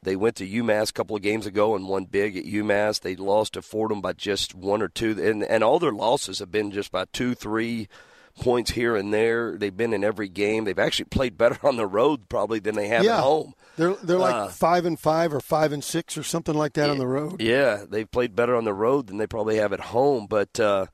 [0.01, 2.99] they went to UMass a couple of games ago and won big at UMass.
[2.99, 6.51] They lost to Fordham by just one or two, and, and all their losses have
[6.51, 7.87] been just by two, three
[8.35, 9.57] points here and there.
[9.57, 10.65] They've been in every game.
[10.65, 13.17] They've actually played better on the road probably than they have yeah.
[13.17, 13.53] at home.
[13.77, 16.89] They're they're like uh, five and five or five and six or something like that
[16.89, 17.41] on the road.
[17.41, 20.27] Yeah, they've played better on the road than they probably have at home.
[20.27, 20.87] But uh,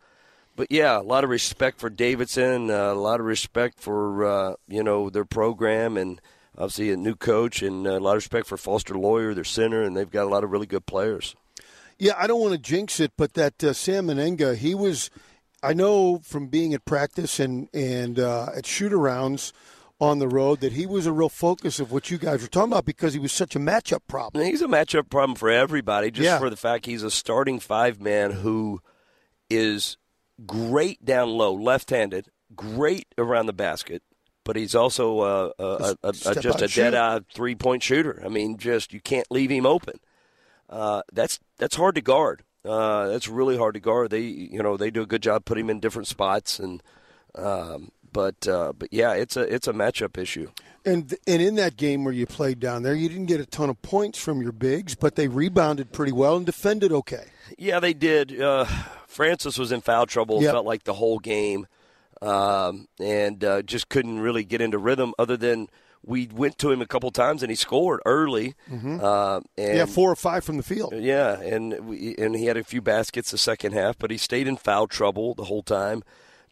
[0.56, 2.70] but yeah, a lot of respect for Davidson.
[2.70, 6.22] Uh, a lot of respect for uh, you know their program and
[6.58, 9.96] obviously a new coach and a lot of respect for Foster Loyer, their center, and
[9.96, 11.36] they've got a lot of really good players.
[12.00, 15.10] Yeah, I don't want to jinx it, but that uh, Sam Mennenga, he was.
[15.64, 19.52] I know from being at practice and and uh, at shoot arounds
[20.00, 22.72] on the road that he was a real focus of what you guys were talking
[22.72, 24.46] about because he was such a matchup problem.
[24.46, 26.38] He's a matchup problem for everybody, just yeah.
[26.38, 28.80] for the fact he's a starting five man who
[29.50, 29.98] is
[30.46, 34.04] great down low, left handed, great around the basket,
[34.44, 35.64] but he's also uh, a,
[36.04, 38.22] a, a, just a dead eye three point shooter.
[38.24, 40.00] I mean, just you can't leave him open.
[40.70, 42.44] Uh, that's that's hard to guard.
[42.66, 44.10] Uh, that's really hard to guard.
[44.10, 46.82] They you know they do a good job putting him in different spots and.
[47.36, 50.50] Um, but uh, but yeah, it's a it's a matchup issue.
[50.86, 53.70] And and in that game where you played down there, you didn't get a ton
[53.70, 57.26] of points from your bigs, but they rebounded pretty well and defended okay.
[57.58, 58.42] Yeah, they did.
[58.42, 58.66] Uh,
[59.06, 60.42] Francis was in foul trouble.
[60.42, 60.52] Yep.
[60.52, 61.68] Felt like the whole game,
[62.22, 65.14] um, and uh, just couldn't really get into rhythm.
[65.20, 65.68] Other than
[66.04, 68.56] we went to him a couple times and he scored early.
[68.72, 69.00] Mm-hmm.
[69.02, 70.94] Uh, yeah, four or five from the field.
[70.96, 74.48] Yeah, and we, and he had a few baskets the second half, but he stayed
[74.48, 76.04] in foul trouble the whole time.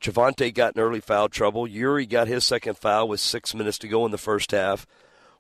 [0.02, 1.68] Javonte got in early foul trouble.
[1.68, 4.86] Yuri got his second foul with six minutes to go in the first half.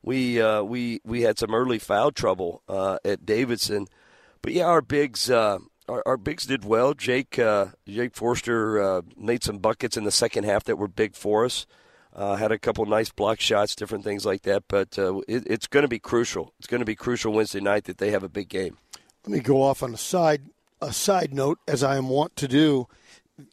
[0.01, 3.87] We uh, we we had some early foul trouble uh, at Davidson,
[4.41, 5.57] but yeah, our bigs uh,
[5.89, 6.93] our, our, bigs did well.
[6.93, 11.15] Jake uh, Jake Forrester uh, made some buckets in the second half that were big
[11.15, 11.65] for us.
[12.15, 14.63] Uh, had a couple nice block shots, different things like that.
[14.69, 16.53] But it, it's going to be crucial.
[16.59, 18.77] It's going to be crucial Wednesday night that they have a big game.
[19.25, 20.43] Let me go off on a side
[20.81, 22.87] a side note, as I am wont to do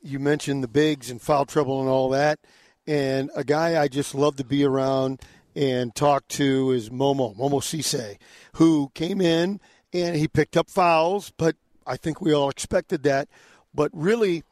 [0.02, 2.38] you mentioned the bigs and foul trouble and all that.
[2.86, 5.20] And a guy I just love to be around
[5.54, 8.16] and talk to is Momo, Momo Cisse,
[8.54, 9.60] who came in
[9.92, 13.28] and he picked up fouls, but I think we all expected that.
[13.74, 14.44] But really,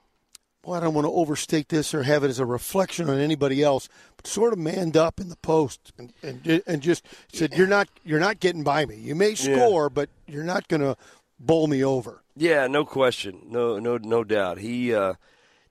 [0.64, 3.62] well, I don't want to overstate this or have it as a reflection on anybody
[3.62, 7.66] else, but sort of manned up in the post and and, and just said, "You're
[7.66, 8.96] not you're not getting by me.
[8.96, 9.88] You may score, yeah.
[9.92, 10.96] but you're not going to
[11.38, 14.59] bowl me over." Yeah, no question, no, no, no doubt.
[14.59, 15.14] He uh,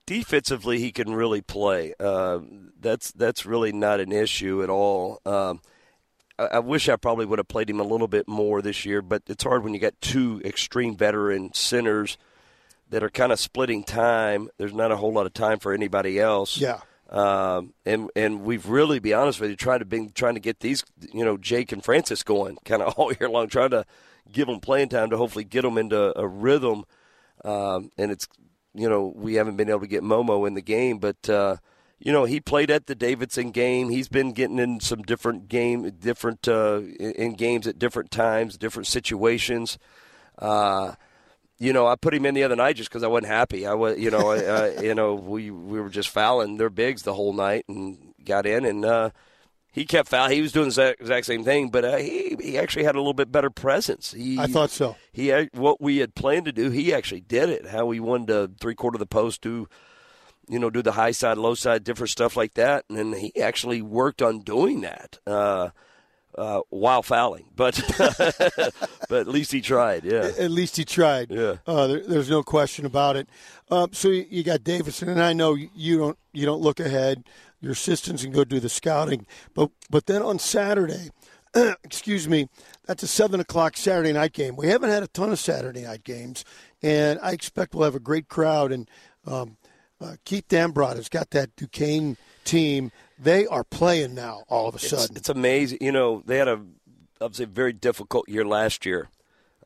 [0.06, 1.94] defensively he can really play.
[2.00, 2.40] Uh,
[2.80, 5.22] that's that's really not an issue at all.
[5.26, 5.62] Um,
[6.40, 9.02] I, I, wish I probably would have played him a little bit more this year,
[9.02, 12.18] but it's hard when you got two extreme veteran centers
[12.90, 14.50] that are kind of splitting time.
[14.58, 16.58] There's not a whole lot of time for anybody else.
[16.58, 16.82] Yeah.
[17.10, 20.60] Um, and and we've really, be honest with you, trying to been trying to get
[20.60, 23.86] these, you know, Jake and Francis going kind of all year long, trying to
[24.32, 26.86] give them playing time to hopefully get them into a rhythm.
[27.44, 28.28] Um, and it's,
[28.74, 31.58] you know, we haven't been able to get Momo in the game, but, uh,
[32.00, 33.90] you know, he played at the Davidson game.
[33.90, 38.88] He's been getting in some different game, different uh, in games at different times, different
[38.88, 39.78] situations.
[40.38, 40.94] Uh,
[41.60, 43.68] you know, I put him in the other night just because I wasn't happy.
[43.68, 47.14] I was, you know, I, you know, we we were just fouling their bigs the
[47.14, 49.10] whole night and got in, and uh,
[49.72, 50.30] he kept foul.
[50.30, 53.14] He was doing the exact same thing, but uh, he he actually had a little
[53.14, 54.14] bit better presence.
[54.14, 54.96] He, I thought so.
[55.12, 57.68] He had, what we had planned to do, he actually did it.
[57.68, 59.68] How he wanted to three quarter of the post, do
[60.50, 63.40] you know, do the high side, low side, different stuff like that, and then he
[63.40, 65.20] actually worked on doing that.
[65.28, 65.70] Uh,
[66.38, 70.04] uh, while fouling, but but at least he tried.
[70.04, 71.32] Yeah, at least he tried.
[71.32, 73.28] Yeah, uh, there, there's no question about it.
[73.72, 77.24] Um, so you, you, got Davidson, and I know you don't you don't look ahead
[77.62, 79.26] your assistants and go do the scouting.
[79.54, 81.10] But but then on Saturday,
[81.84, 82.50] excuse me,
[82.86, 84.56] that's a seven o'clock Saturday night game.
[84.56, 86.46] We haven't had a ton of Saturday night games,
[86.82, 88.72] and I expect we'll have a great crowd.
[88.72, 88.90] And
[89.26, 89.58] um,
[90.02, 92.92] uh, Keith Dambrot has got that Duquesne team.
[93.20, 94.44] They are playing now.
[94.48, 95.80] All of a sudden, it's, it's amazing.
[95.82, 96.62] You know, they had a
[97.22, 99.10] obviously a very difficult year last year,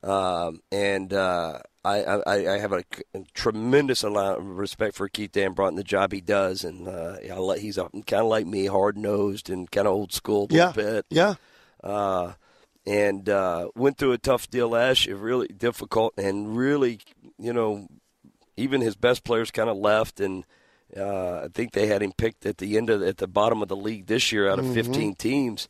[0.02, 2.84] um, and uh, I, I, I have a,
[3.14, 7.18] a, tremendous amount of respect for Keith Dambrot and the job he does, and uh,
[7.54, 10.72] he's kind of like me, hard nosed and kind of old school a yeah.
[10.72, 11.06] bit.
[11.10, 11.36] Yeah.
[11.84, 12.34] Uh,
[12.86, 17.00] and uh, went through a tough deal last year, really difficult, and really,
[17.38, 17.88] you know,
[18.58, 20.46] even his best players kind of left, and
[20.98, 23.68] uh, I think they had him picked at the end of at the bottom of
[23.68, 24.74] the league this year out of Mm-hmm.
[24.76, 25.68] 15 teams.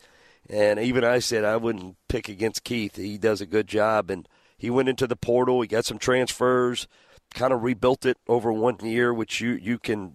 [0.49, 2.97] And even I said I wouldn't pick against Keith.
[2.97, 5.61] He does a good job, and he went into the portal.
[5.61, 6.87] He got some transfers,
[7.33, 10.13] kind of rebuilt it over one year, which you you can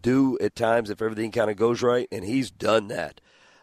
[0.00, 2.06] do at times if everything kind of goes right.
[2.12, 3.20] And he's done that.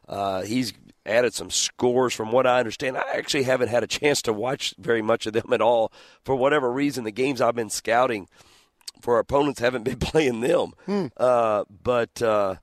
[0.09, 0.73] Uh, he's
[1.05, 2.97] added some scores from what I understand.
[2.97, 5.91] I actually haven't had a chance to watch very much of them at all.
[6.25, 8.27] For whatever reason, the games I've been scouting
[9.01, 10.73] for our opponents haven't been playing them.
[10.85, 11.07] Hmm.
[11.17, 12.55] Uh, but uh,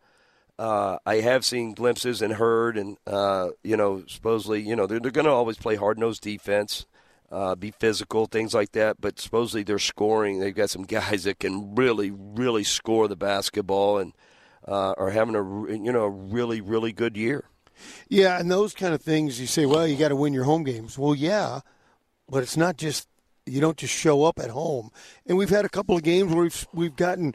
[0.59, 5.01] uh, I have seen glimpses and heard, and uh, you know, supposedly, you know, they're,
[5.01, 6.87] they're going to always play hard nosed defense.
[7.31, 8.99] Uh, be physical, things like that.
[9.03, 10.41] But supposedly they're scoring.
[10.41, 14.14] They've got some guys that can really, really score the basketball and
[14.66, 17.45] uh, are having a you know a really, really good year.
[18.09, 20.64] Yeah, and those kind of things you say, well, you got to win your home
[20.64, 20.99] games.
[20.99, 21.61] Well, yeah,
[22.29, 23.09] but it's not just
[23.49, 24.90] you don't just show up at home.
[25.26, 27.34] And we've had a couple of games where we've we've gotten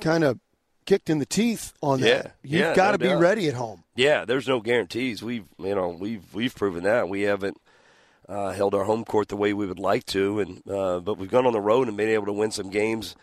[0.00, 0.38] kind of
[0.86, 2.34] kicked in the teeth on Yeah, that.
[2.42, 3.20] You've yeah, got no to be doubt.
[3.20, 3.84] ready at home.
[3.94, 5.22] Yeah, there's no guarantees.
[5.22, 7.58] We've you know we've we've proven that we haven't
[8.28, 11.30] uh, held our home court the way we would like to, and uh, but we've
[11.30, 13.16] gone on the road and been able to win some games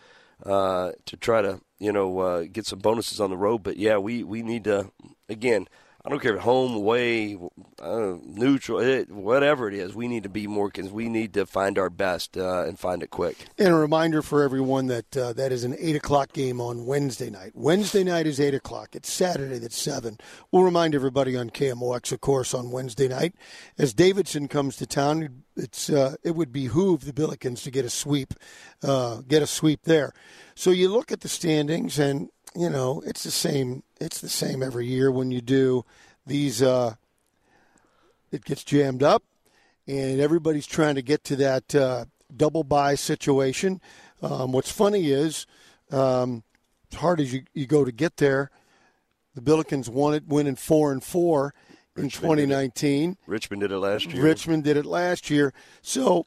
[0.44, 3.62] uh, to try to you know uh, get some bonuses on the road.
[3.62, 4.90] But yeah, we we need to
[5.28, 5.66] again.
[6.06, 7.36] I don't care if home, away,
[7.82, 9.92] uh, neutral, it, whatever it is.
[9.92, 13.02] We need to be more because we need to find our best uh, and find
[13.02, 13.46] it quick.
[13.58, 17.28] And a reminder for everyone that uh, that is an eight o'clock game on Wednesday
[17.28, 17.52] night.
[17.54, 18.94] Wednesday night is eight o'clock.
[18.94, 20.18] It's Saturday that's seven.
[20.52, 23.34] We'll remind everybody on KMOX, of course, on Wednesday night
[23.76, 25.42] as Davidson comes to town.
[25.56, 28.32] It's uh, it would behoove the Billikens to get a sweep,
[28.80, 30.12] uh, get a sweep there.
[30.54, 33.82] So you look at the standings, and you know it's the same.
[34.00, 35.84] It's the same every year when you do
[36.26, 36.62] these.
[36.62, 36.94] Uh,
[38.32, 39.22] it gets jammed up,
[39.86, 43.80] and everybody's trying to get to that uh, double bye situation.
[44.22, 45.46] Um, what's funny is,
[45.90, 46.42] um,
[46.92, 48.50] as hard as you, you go to get there,
[49.34, 51.54] the Billikens won it, winning four and four
[51.96, 53.16] in Richmond did 2019.
[53.26, 54.22] Richmond did it last year.
[54.22, 55.52] Richmond did it last year.
[55.82, 56.26] So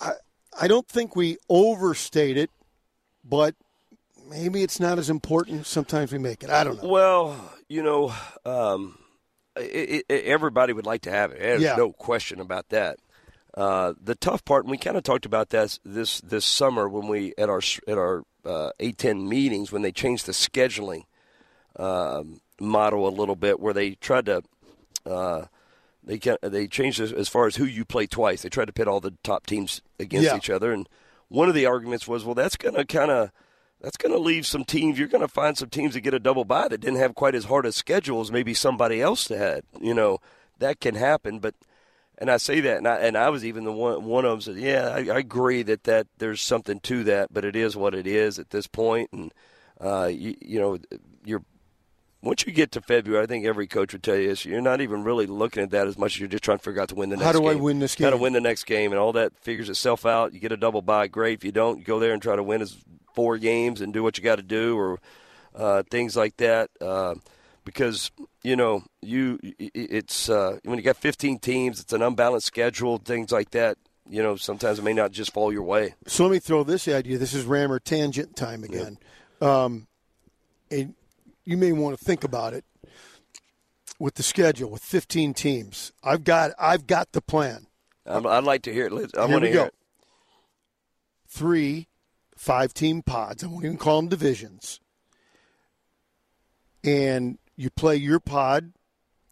[0.00, 0.12] I,
[0.60, 2.50] I don't think we overstate it,
[3.24, 3.54] but
[4.32, 5.66] maybe it's not as important.
[5.66, 6.50] Sometimes we make it.
[6.50, 6.88] I don't know.
[6.88, 8.12] Well, you know,
[8.44, 8.98] um,
[9.56, 11.38] it, it, everybody would like to have it.
[11.40, 11.76] There's Yeah.
[11.76, 12.98] no question about that.
[13.54, 17.06] Uh, the tough part, and we kind of talked about that this this summer when
[17.06, 21.04] we at our at our uh, A10 meetings when they changed the scheduling
[21.76, 24.42] um, model a little bit, where they tried to
[25.04, 25.44] uh,
[26.02, 28.40] they ca- they changed as, as far as who you play twice.
[28.42, 30.36] They tried to pit all the top teams against Yeah.
[30.36, 30.88] each other, and
[31.28, 33.30] one of the arguments was, well, that's going to kind of
[33.82, 34.98] that's going to leave some teams.
[34.98, 37.34] You're going to find some teams that get a double bye that didn't have quite
[37.34, 39.64] as hard a schedule as maybe somebody else had.
[39.80, 40.20] You know,
[40.60, 41.40] that can happen.
[41.40, 41.56] But
[42.16, 44.40] and I say that, and I, and I was even the one one of them
[44.40, 47.94] said, yeah, I, I agree that that there's something to that, but it is what
[47.94, 49.34] it is at this point, and
[49.80, 50.78] uh, you, you know,
[51.24, 51.42] you're
[52.22, 54.44] once you get to February, I think every coach would tell you this.
[54.44, 56.80] You're not even really looking at that as much as you're just trying to figure
[56.80, 57.34] out to win the next game.
[57.34, 57.58] How do game.
[57.58, 60.32] I win this Got to win the next game, and all that figures itself out.
[60.32, 61.40] You get a double bye, great.
[61.40, 62.76] If you don't, you go there and try to win as
[63.14, 65.00] four games and do what you got to do, or
[65.54, 66.70] uh, things like that.
[66.80, 67.14] Uh,
[67.64, 68.10] because
[68.42, 73.30] you know, you it's uh, when you got 15 teams, it's an unbalanced schedule, things
[73.32, 73.78] like that.
[74.08, 75.94] You know, sometimes it may not just fall your way.
[76.06, 77.18] So let me throw this idea.
[77.18, 78.98] This is Rammer tangent time again.
[79.40, 79.86] Um,
[80.70, 80.94] and
[81.44, 82.64] you may want to think about it
[83.98, 85.92] with the schedule with 15 teams.
[86.02, 87.66] I've got I've got the plan.
[88.04, 88.92] I'm, I'd like to hear it.
[88.92, 89.64] I Here want to hear go.
[89.66, 89.74] it.
[91.28, 91.86] Three
[92.42, 93.44] five team pods.
[93.44, 94.80] I won't even call them divisions.
[96.82, 98.72] And you play your pod,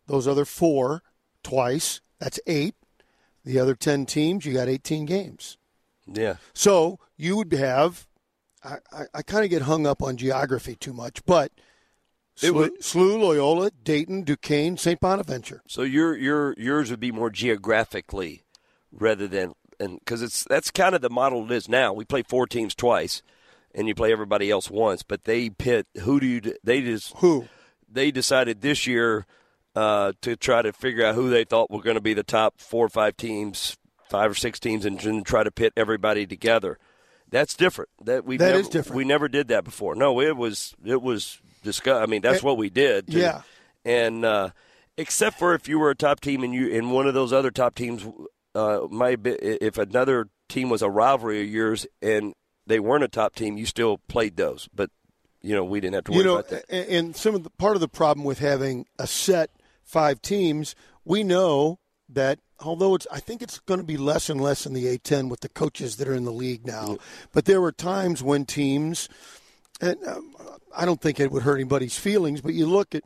[0.07, 1.03] those other four,
[1.43, 2.01] twice.
[2.21, 2.77] That's eight.
[3.45, 5.57] The other 10 teams, you got 18 games.
[6.07, 6.37] Yeah.
[6.55, 8.07] So you would have.
[8.63, 11.51] I, I, I kind of get hung up on geography too much, but
[12.41, 15.01] It would- SLU, Loyola, Dayton, Duquesne, St.
[15.01, 15.63] Bonaventure.
[15.67, 18.45] So your your yours would be more geographically
[18.93, 21.93] rather than and because it's that's kind of the model it is now.
[21.93, 23.23] We play four teams twice,
[23.75, 25.03] and you play everybody else once.
[25.03, 27.49] But they pit who do you they just who
[27.91, 29.27] they decided this year
[29.75, 32.61] uh, to try to figure out who they thought were going to be the top
[32.61, 33.77] four or five teams,
[34.09, 36.79] five or six teams, and, and try to pit everybody together.
[37.31, 37.91] That's different.
[38.05, 38.97] That we That never, is different.
[38.97, 39.95] We never did that before.
[39.95, 42.03] No, it was it was discuss.
[42.03, 43.07] I mean, that's Eh, what we did.
[43.09, 43.43] to- yeah.
[43.85, 44.51] and uh,
[44.97, 47.51] except for if you were a top team and you and one of those other
[47.53, 48.05] top teams
[48.55, 48.87] uh,
[49.17, 52.35] be if another team was a rivalry of yours and
[52.67, 54.69] they weren't a top team, you still played those.
[54.75, 54.91] But
[55.43, 56.65] you know, we didn't have to worry you know, about that.
[56.69, 59.51] and- And some of the part of the problem with having a set
[59.83, 60.75] five teams,
[61.05, 61.79] we know
[62.09, 65.31] that although it's, I think it's going to be less and less in the A10
[65.31, 66.99] with the coaches that are in the league now.
[67.33, 69.09] But there were times when teams,
[69.81, 70.35] and um,
[70.77, 73.03] I don't think it would hurt anybody's feelings, but you look at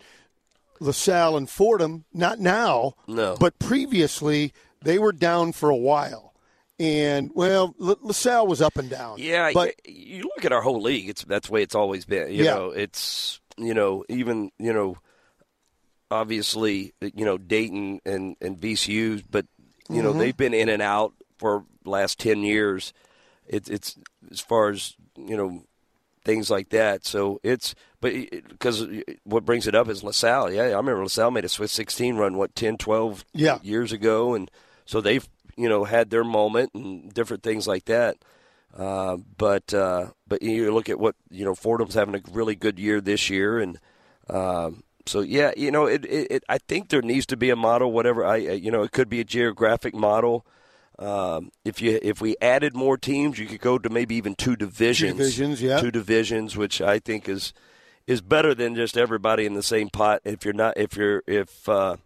[0.81, 3.37] LaSalle and Fordham, not now, No.
[3.39, 4.53] but previously
[4.85, 6.33] they were down for a while.
[6.79, 9.17] And well, La- LaSalle was up and down.
[9.19, 11.09] Yeah, but you look at our whole league.
[11.09, 12.33] It's that's the way it's always been.
[12.33, 12.55] You Yeah.
[12.55, 14.97] know, it's you know even you know,
[16.11, 19.47] obviously you know Dayton and and VCU, but
[19.89, 20.19] you know Mhm.
[20.19, 22.93] they've been in and out for last ten years.
[23.47, 23.97] It's it's
[24.31, 25.65] as far as you know
[26.25, 27.05] things like that.
[27.07, 28.13] So it's but
[28.49, 28.87] because
[29.25, 30.53] what brings it up is LaSalle.
[30.53, 33.59] Yeah, I remember LaSalle made a Sweet 16 run what 10, 12 Yeah.
[33.63, 34.51] years ago, and
[34.85, 38.17] so they've you know had their moment and different things like that.
[38.77, 42.79] Uh, but uh, but you look at what you know Fordham's having a really good
[42.79, 43.79] year this year, and
[44.29, 46.45] um, so yeah, you know it, it, it.
[46.49, 48.25] I think there needs to be a model, whatever.
[48.25, 50.45] I you know it could be a geographic model.
[50.99, 54.57] Um, if you if we added more teams, you could go to maybe even two
[54.57, 55.13] divisions.
[55.13, 55.81] two divisions, yeah.
[55.81, 57.53] Two divisions, which I think is
[58.07, 60.21] is better than just everybody in the same pot.
[60.25, 61.97] If you're not if you're if uh,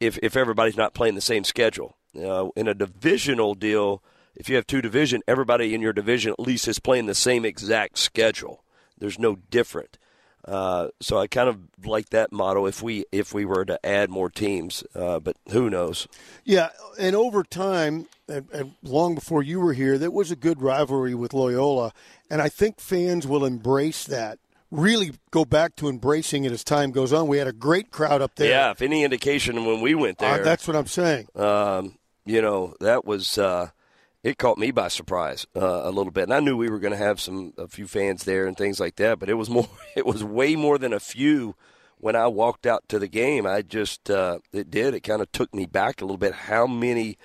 [0.00, 1.96] if if everybody's not playing the same schedule.
[2.16, 4.02] Uh, in a divisional deal,
[4.34, 7.44] if you have two division, everybody in your division at least is playing the same
[7.44, 8.64] exact schedule.
[8.98, 9.98] There's no different.
[10.44, 14.08] Uh, so I kind of like that model if we if we were to add
[14.08, 16.08] more teams, uh, but who knows?
[16.44, 20.62] Yeah, and over time, and, and long before you were here, there was a good
[20.62, 21.92] rivalry with Loyola,
[22.30, 24.38] and I think fans will embrace that.
[24.70, 27.26] Really go back to embracing it as time goes on.
[27.26, 28.48] We had a great crowd up there.
[28.50, 31.26] Yeah, if any indication when we went Uh, there, that's what I'm saying.
[31.34, 33.70] um, you know that was uh,
[34.22, 36.92] it caught me by surprise uh, a little bit, and I knew we were going
[36.92, 39.66] to have some a few fans there and things like that, but it was more
[39.96, 41.56] it was way more than a few
[41.98, 43.46] when I walked out to the game.
[43.46, 46.66] I just uh, it did it kind of took me back a little bit how
[46.68, 47.18] many.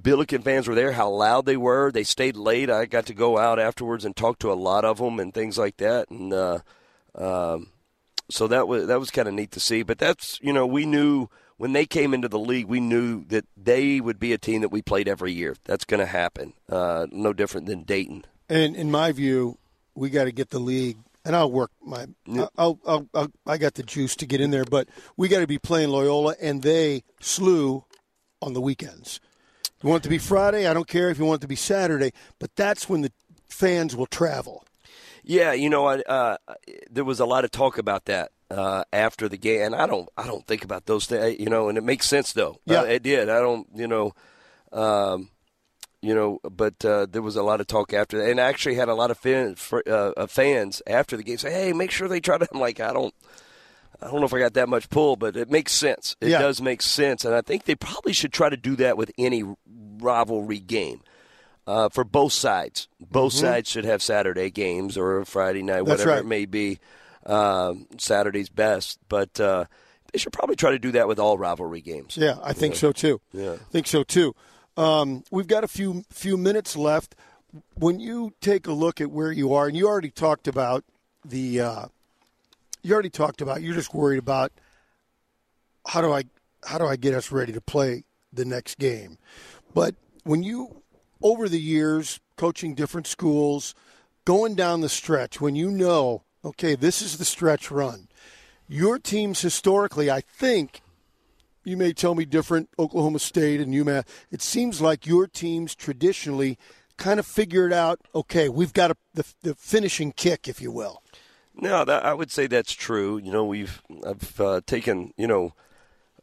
[0.00, 1.90] Billiken fans were there, how loud they were.
[1.90, 2.70] They stayed late.
[2.70, 5.56] I got to go out afterwards and talk to a lot of them and things
[5.58, 6.10] like that.
[6.10, 6.58] And uh,
[7.14, 7.68] um,
[8.30, 9.82] so that was that was kind of neat to see.
[9.82, 13.46] But that's you know we knew when they came into the league, we knew that
[13.56, 15.56] they would be a team that we played every year.
[15.64, 16.52] That's going to happen.
[16.68, 18.24] Uh, no different than Dayton.
[18.48, 19.58] And in my view,
[19.94, 20.98] we got to get the league.
[21.24, 22.06] And I'll work my.
[22.56, 25.48] I'll, I'll, I'll, I got the juice to get in there, but we got to
[25.48, 27.84] be playing Loyola, and they slew
[28.40, 29.18] on the weekends.
[29.86, 30.66] You want it to be Friday?
[30.66, 32.10] I don't care if you want it to be Saturday,
[32.40, 33.12] but that's when the
[33.48, 34.64] fans will travel.
[35.22, 36.38] Yeah, you know, I, uh,
[36.90, 40.08] there was a lot of talk about that uh, after the game, and I don't,
[40.16, 42.58] I don't think about those things, you know, and it makes sense though.
[42.64, 42.80] Yeah.
[42.80, 43.28] Uh, it did.
[43.28, 44.12] I don't, you know,
[44.72, 45.30] um,
[46.02, 48.74] you know, but uh, there was a lot of talk after that, and I actually
[48.74, 52.18] had a lot of uh, uh, fans after the game say, "Hey, make sure they
[52.18, 53.14] try to." I'm like, I don't.
[54.02, 56.16] I don't know if I got that much pull, but it makes sense.
[56.20, 56.40] It Yeah.
[56.40, 59.42] does make sense, and I think they probably should try to do that with any
[60.00, 61.02] rivalry game
[61.66, 62.88] uh, for both sides.
[63.00, 63.40] Both Mhm.
[63.40, 66.18] sides should have Saturday games or Friday night, That's whatever right.
[66.20, 66.78] it may be.
[67.24, 69.64] Um, Saturday's best, but uh,
[70.12, 72.16] they should probably try to do that with all rivalry games.
[72.16, 72.80] Yeah, I think Yeah.
[72.80, 73.20] so too.
[73.32, 73.54] Yeah.
[73.54, 74.34] I think so too.
[74.76, 77.16] Um, we've got a few few minutes left.
[77.74, 80.84] When you take a look at where you are, and you already talked about
[81.24, 81.86] the, uh,
[82.82, 84.52] you already talked about you're just worried about
[85.86, 86.24] how do I
[86.64, 89.18] how do I get us ready to play the next game.
[89.76, 90.80] But when you
[91.22, 93.74] over the years coaching different schools,
[94.24, 98.08] going down the stretch, when you know, okay, this is the stretch run.
[98.66, 100.80] Your teams historically, I think,
[101.62, 104.04] you may tell me different, Oklahoma State and UMass.
[104.30, 106.58] It seems like your teams traditionally
[106.96, 111.02] kind of figured out, okay, we've got a, the, the finishing kick, if you will.
[111.54, 113.18] No, that, I would say that's true.
[113.18, 115.52] You know, we've I've uh, taken you know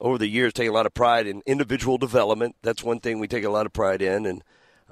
[0.03, 2.55] over the years take a lot of pride in individual development.
[2.61, 4.43] That's one thing we take a lot of pride in, and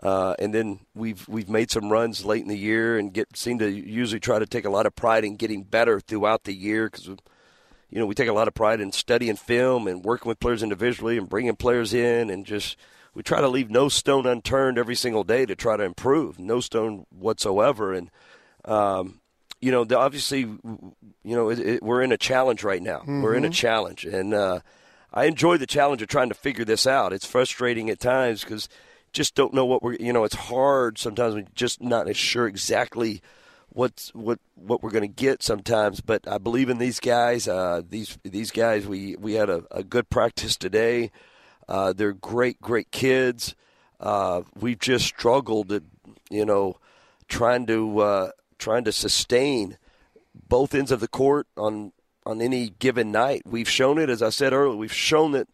[0.01, 3.59] uh, and then we've we've made some runs late in the year and get seem
[3.59, 6.89] to usually try to take a lot of pride in getting better throughout the year
[6.89, 10.39] because you know we take a lot of pride in studying film and working with
[10.39, 12.77] players individually and bringing players in and just
[13.13, 16.59] we try to leave no stone unturned every single day to try to improve, no
[16.61, 18.09] stone whatsoever, and.
[18.65, 19.19] Um,
[19.63, 23.03] you know, the, obviously, you know, it, it, we're in a challenge right now.
[23.05, 23.53] We're in a Mhm.
[23.53, 24.59] challenge, and uh,
[25.13, 27.13] I enjoy the challenge of trying to figure this out.
[27.13, 28.69] It's frustrating at times because
[29.11, 29.95] just don't know what we're.
[29.95, 31.35] You know, it's hard sometimes.
[31.35, 33.21] We're just not as sure exactly
[33.69, 35.99] what's what what we're going to get sometimes.
[35.99, 37.47] But I believe in these guys.
[37.47, 38.87] Uh, these these guys.
[38.87, 41.11] We we had a, a good practice today.
[41.67, 43.55] Uh, they're great, great kids.
[43.99, 45.83] Uh, we've just struggled at,
[46.29, 46.77] you know,
[47.27, 49.77] trying to uh, trying to sustain
[50.47, 51.91] both ends of the court on
[52.25, 53.43] on any given night.
[53.45, 54.77] We've shown it, as I said earlier.
[54.77, 55.49] We've shown it,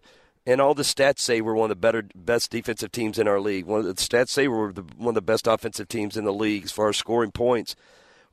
[0.45, 3.39] and all the stats say we're one of the better, best defensive teams in our
[3.39, 3.65] league.
[3.65, 6.33] One of the stats say we're the, one of the best offensive teams in the
[6.33, 7.75] league as far as scoring points,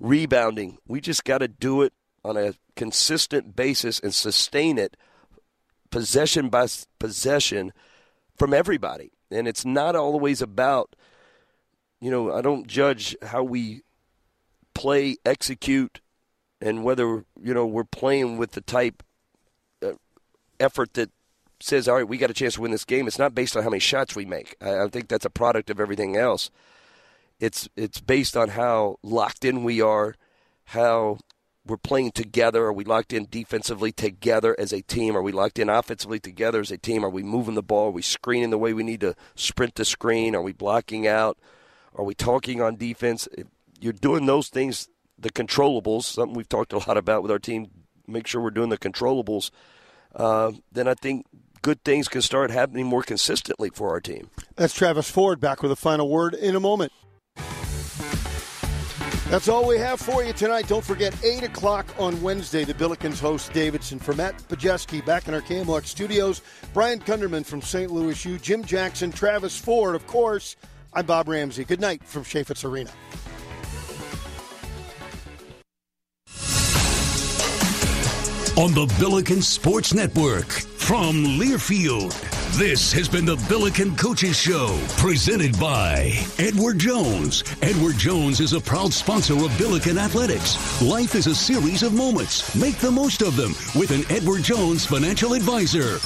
[0.01, 0.79] rebounding.
[0.87, 1.93] We just got to do it
[2.25, 4.97] on a consistent basis and sustain it,
[5.91, 6.67] possession by
[6.99, 7.73] possession,
[8.37, 9.13] from everybody.
[9.31, 10.97] And it's not always about,
[12.01, 13.83] you know, I don't judge how we
[14.75, 16.01] play, execute
[16.65, 19.03] and whether you know we're playing with the type
[19.83, 19.93] uh,
[20.59, 21.11] effort that
[21.61, 23.07] says, all right, we got a chance to win this game.
[23.07, 24.57] It's not based on how many shots we make.
[24.61, 26.51] I, I think that's a product of everything else.
[27.39, 30.15] It's it's based on how locked in we are,
[30.65, 31.19] how
[31.67, 32.65] we're playing together.
[32.65, 35.17] Are we locked in defensively together as a team?
[35.17, 37.05] Are we locked in offensively together as a team?
[37.05, 37.89] Are we moving the ball?
[37.89, 40.35] Are we screening the way we need to sprint the screen?
[40.35, 41.39] Are we blocking out?
[41.95, 43.29] Are we talking on defense?
[43.81, 44.89] You're doing those things
[45.19, 47.71] the controllables, something we've talked a lot about with our team,
[48.07, 49.51] make sure we're doing the controllables,
[50.15, 51.27] uh, then I think
[51.63, 54.31] good things can start happening more consistently for our team.
[54.57, 56.93] That's Travis Ford back with a final word in a moment.
[59.31, 60.69] That's all we have for you tonight.
[60.69, 63.99] Don't forget, 8 o'clock on Wednesday, the Billikens host Davidson.
[63.99, 66.43] For Matt Pajeski back in our KMOX studios,
[66.75, 67.91] Brian Kunderman from St.
[67.91, 70.57] Louis U, Jim Jackson, Travis Ford, of course.
[70.93, 71.65] I'm Bob Ramsey.
[71.65, 72.91] Good night from Chaifetz Arena.
[78.57, 82.13] On the Billiken Sports Network from Learfield.
[82.57, 87.43] This has been the Billiken Coaches Show, presented by Edward Jones.
[87.63, 90.81] Edward Jones is a proud sponsor of Billiken Athletics.
[90.81, 92.55] Life is a series of moments.
[92.55, 95.99] Make the most of them with an Edward Jones financial advisor.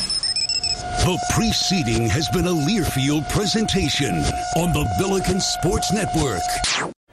[1.04, 4.14] The preceding has been a Learfield presentation
[4.56, 6.40] on the Billiken Sports Network.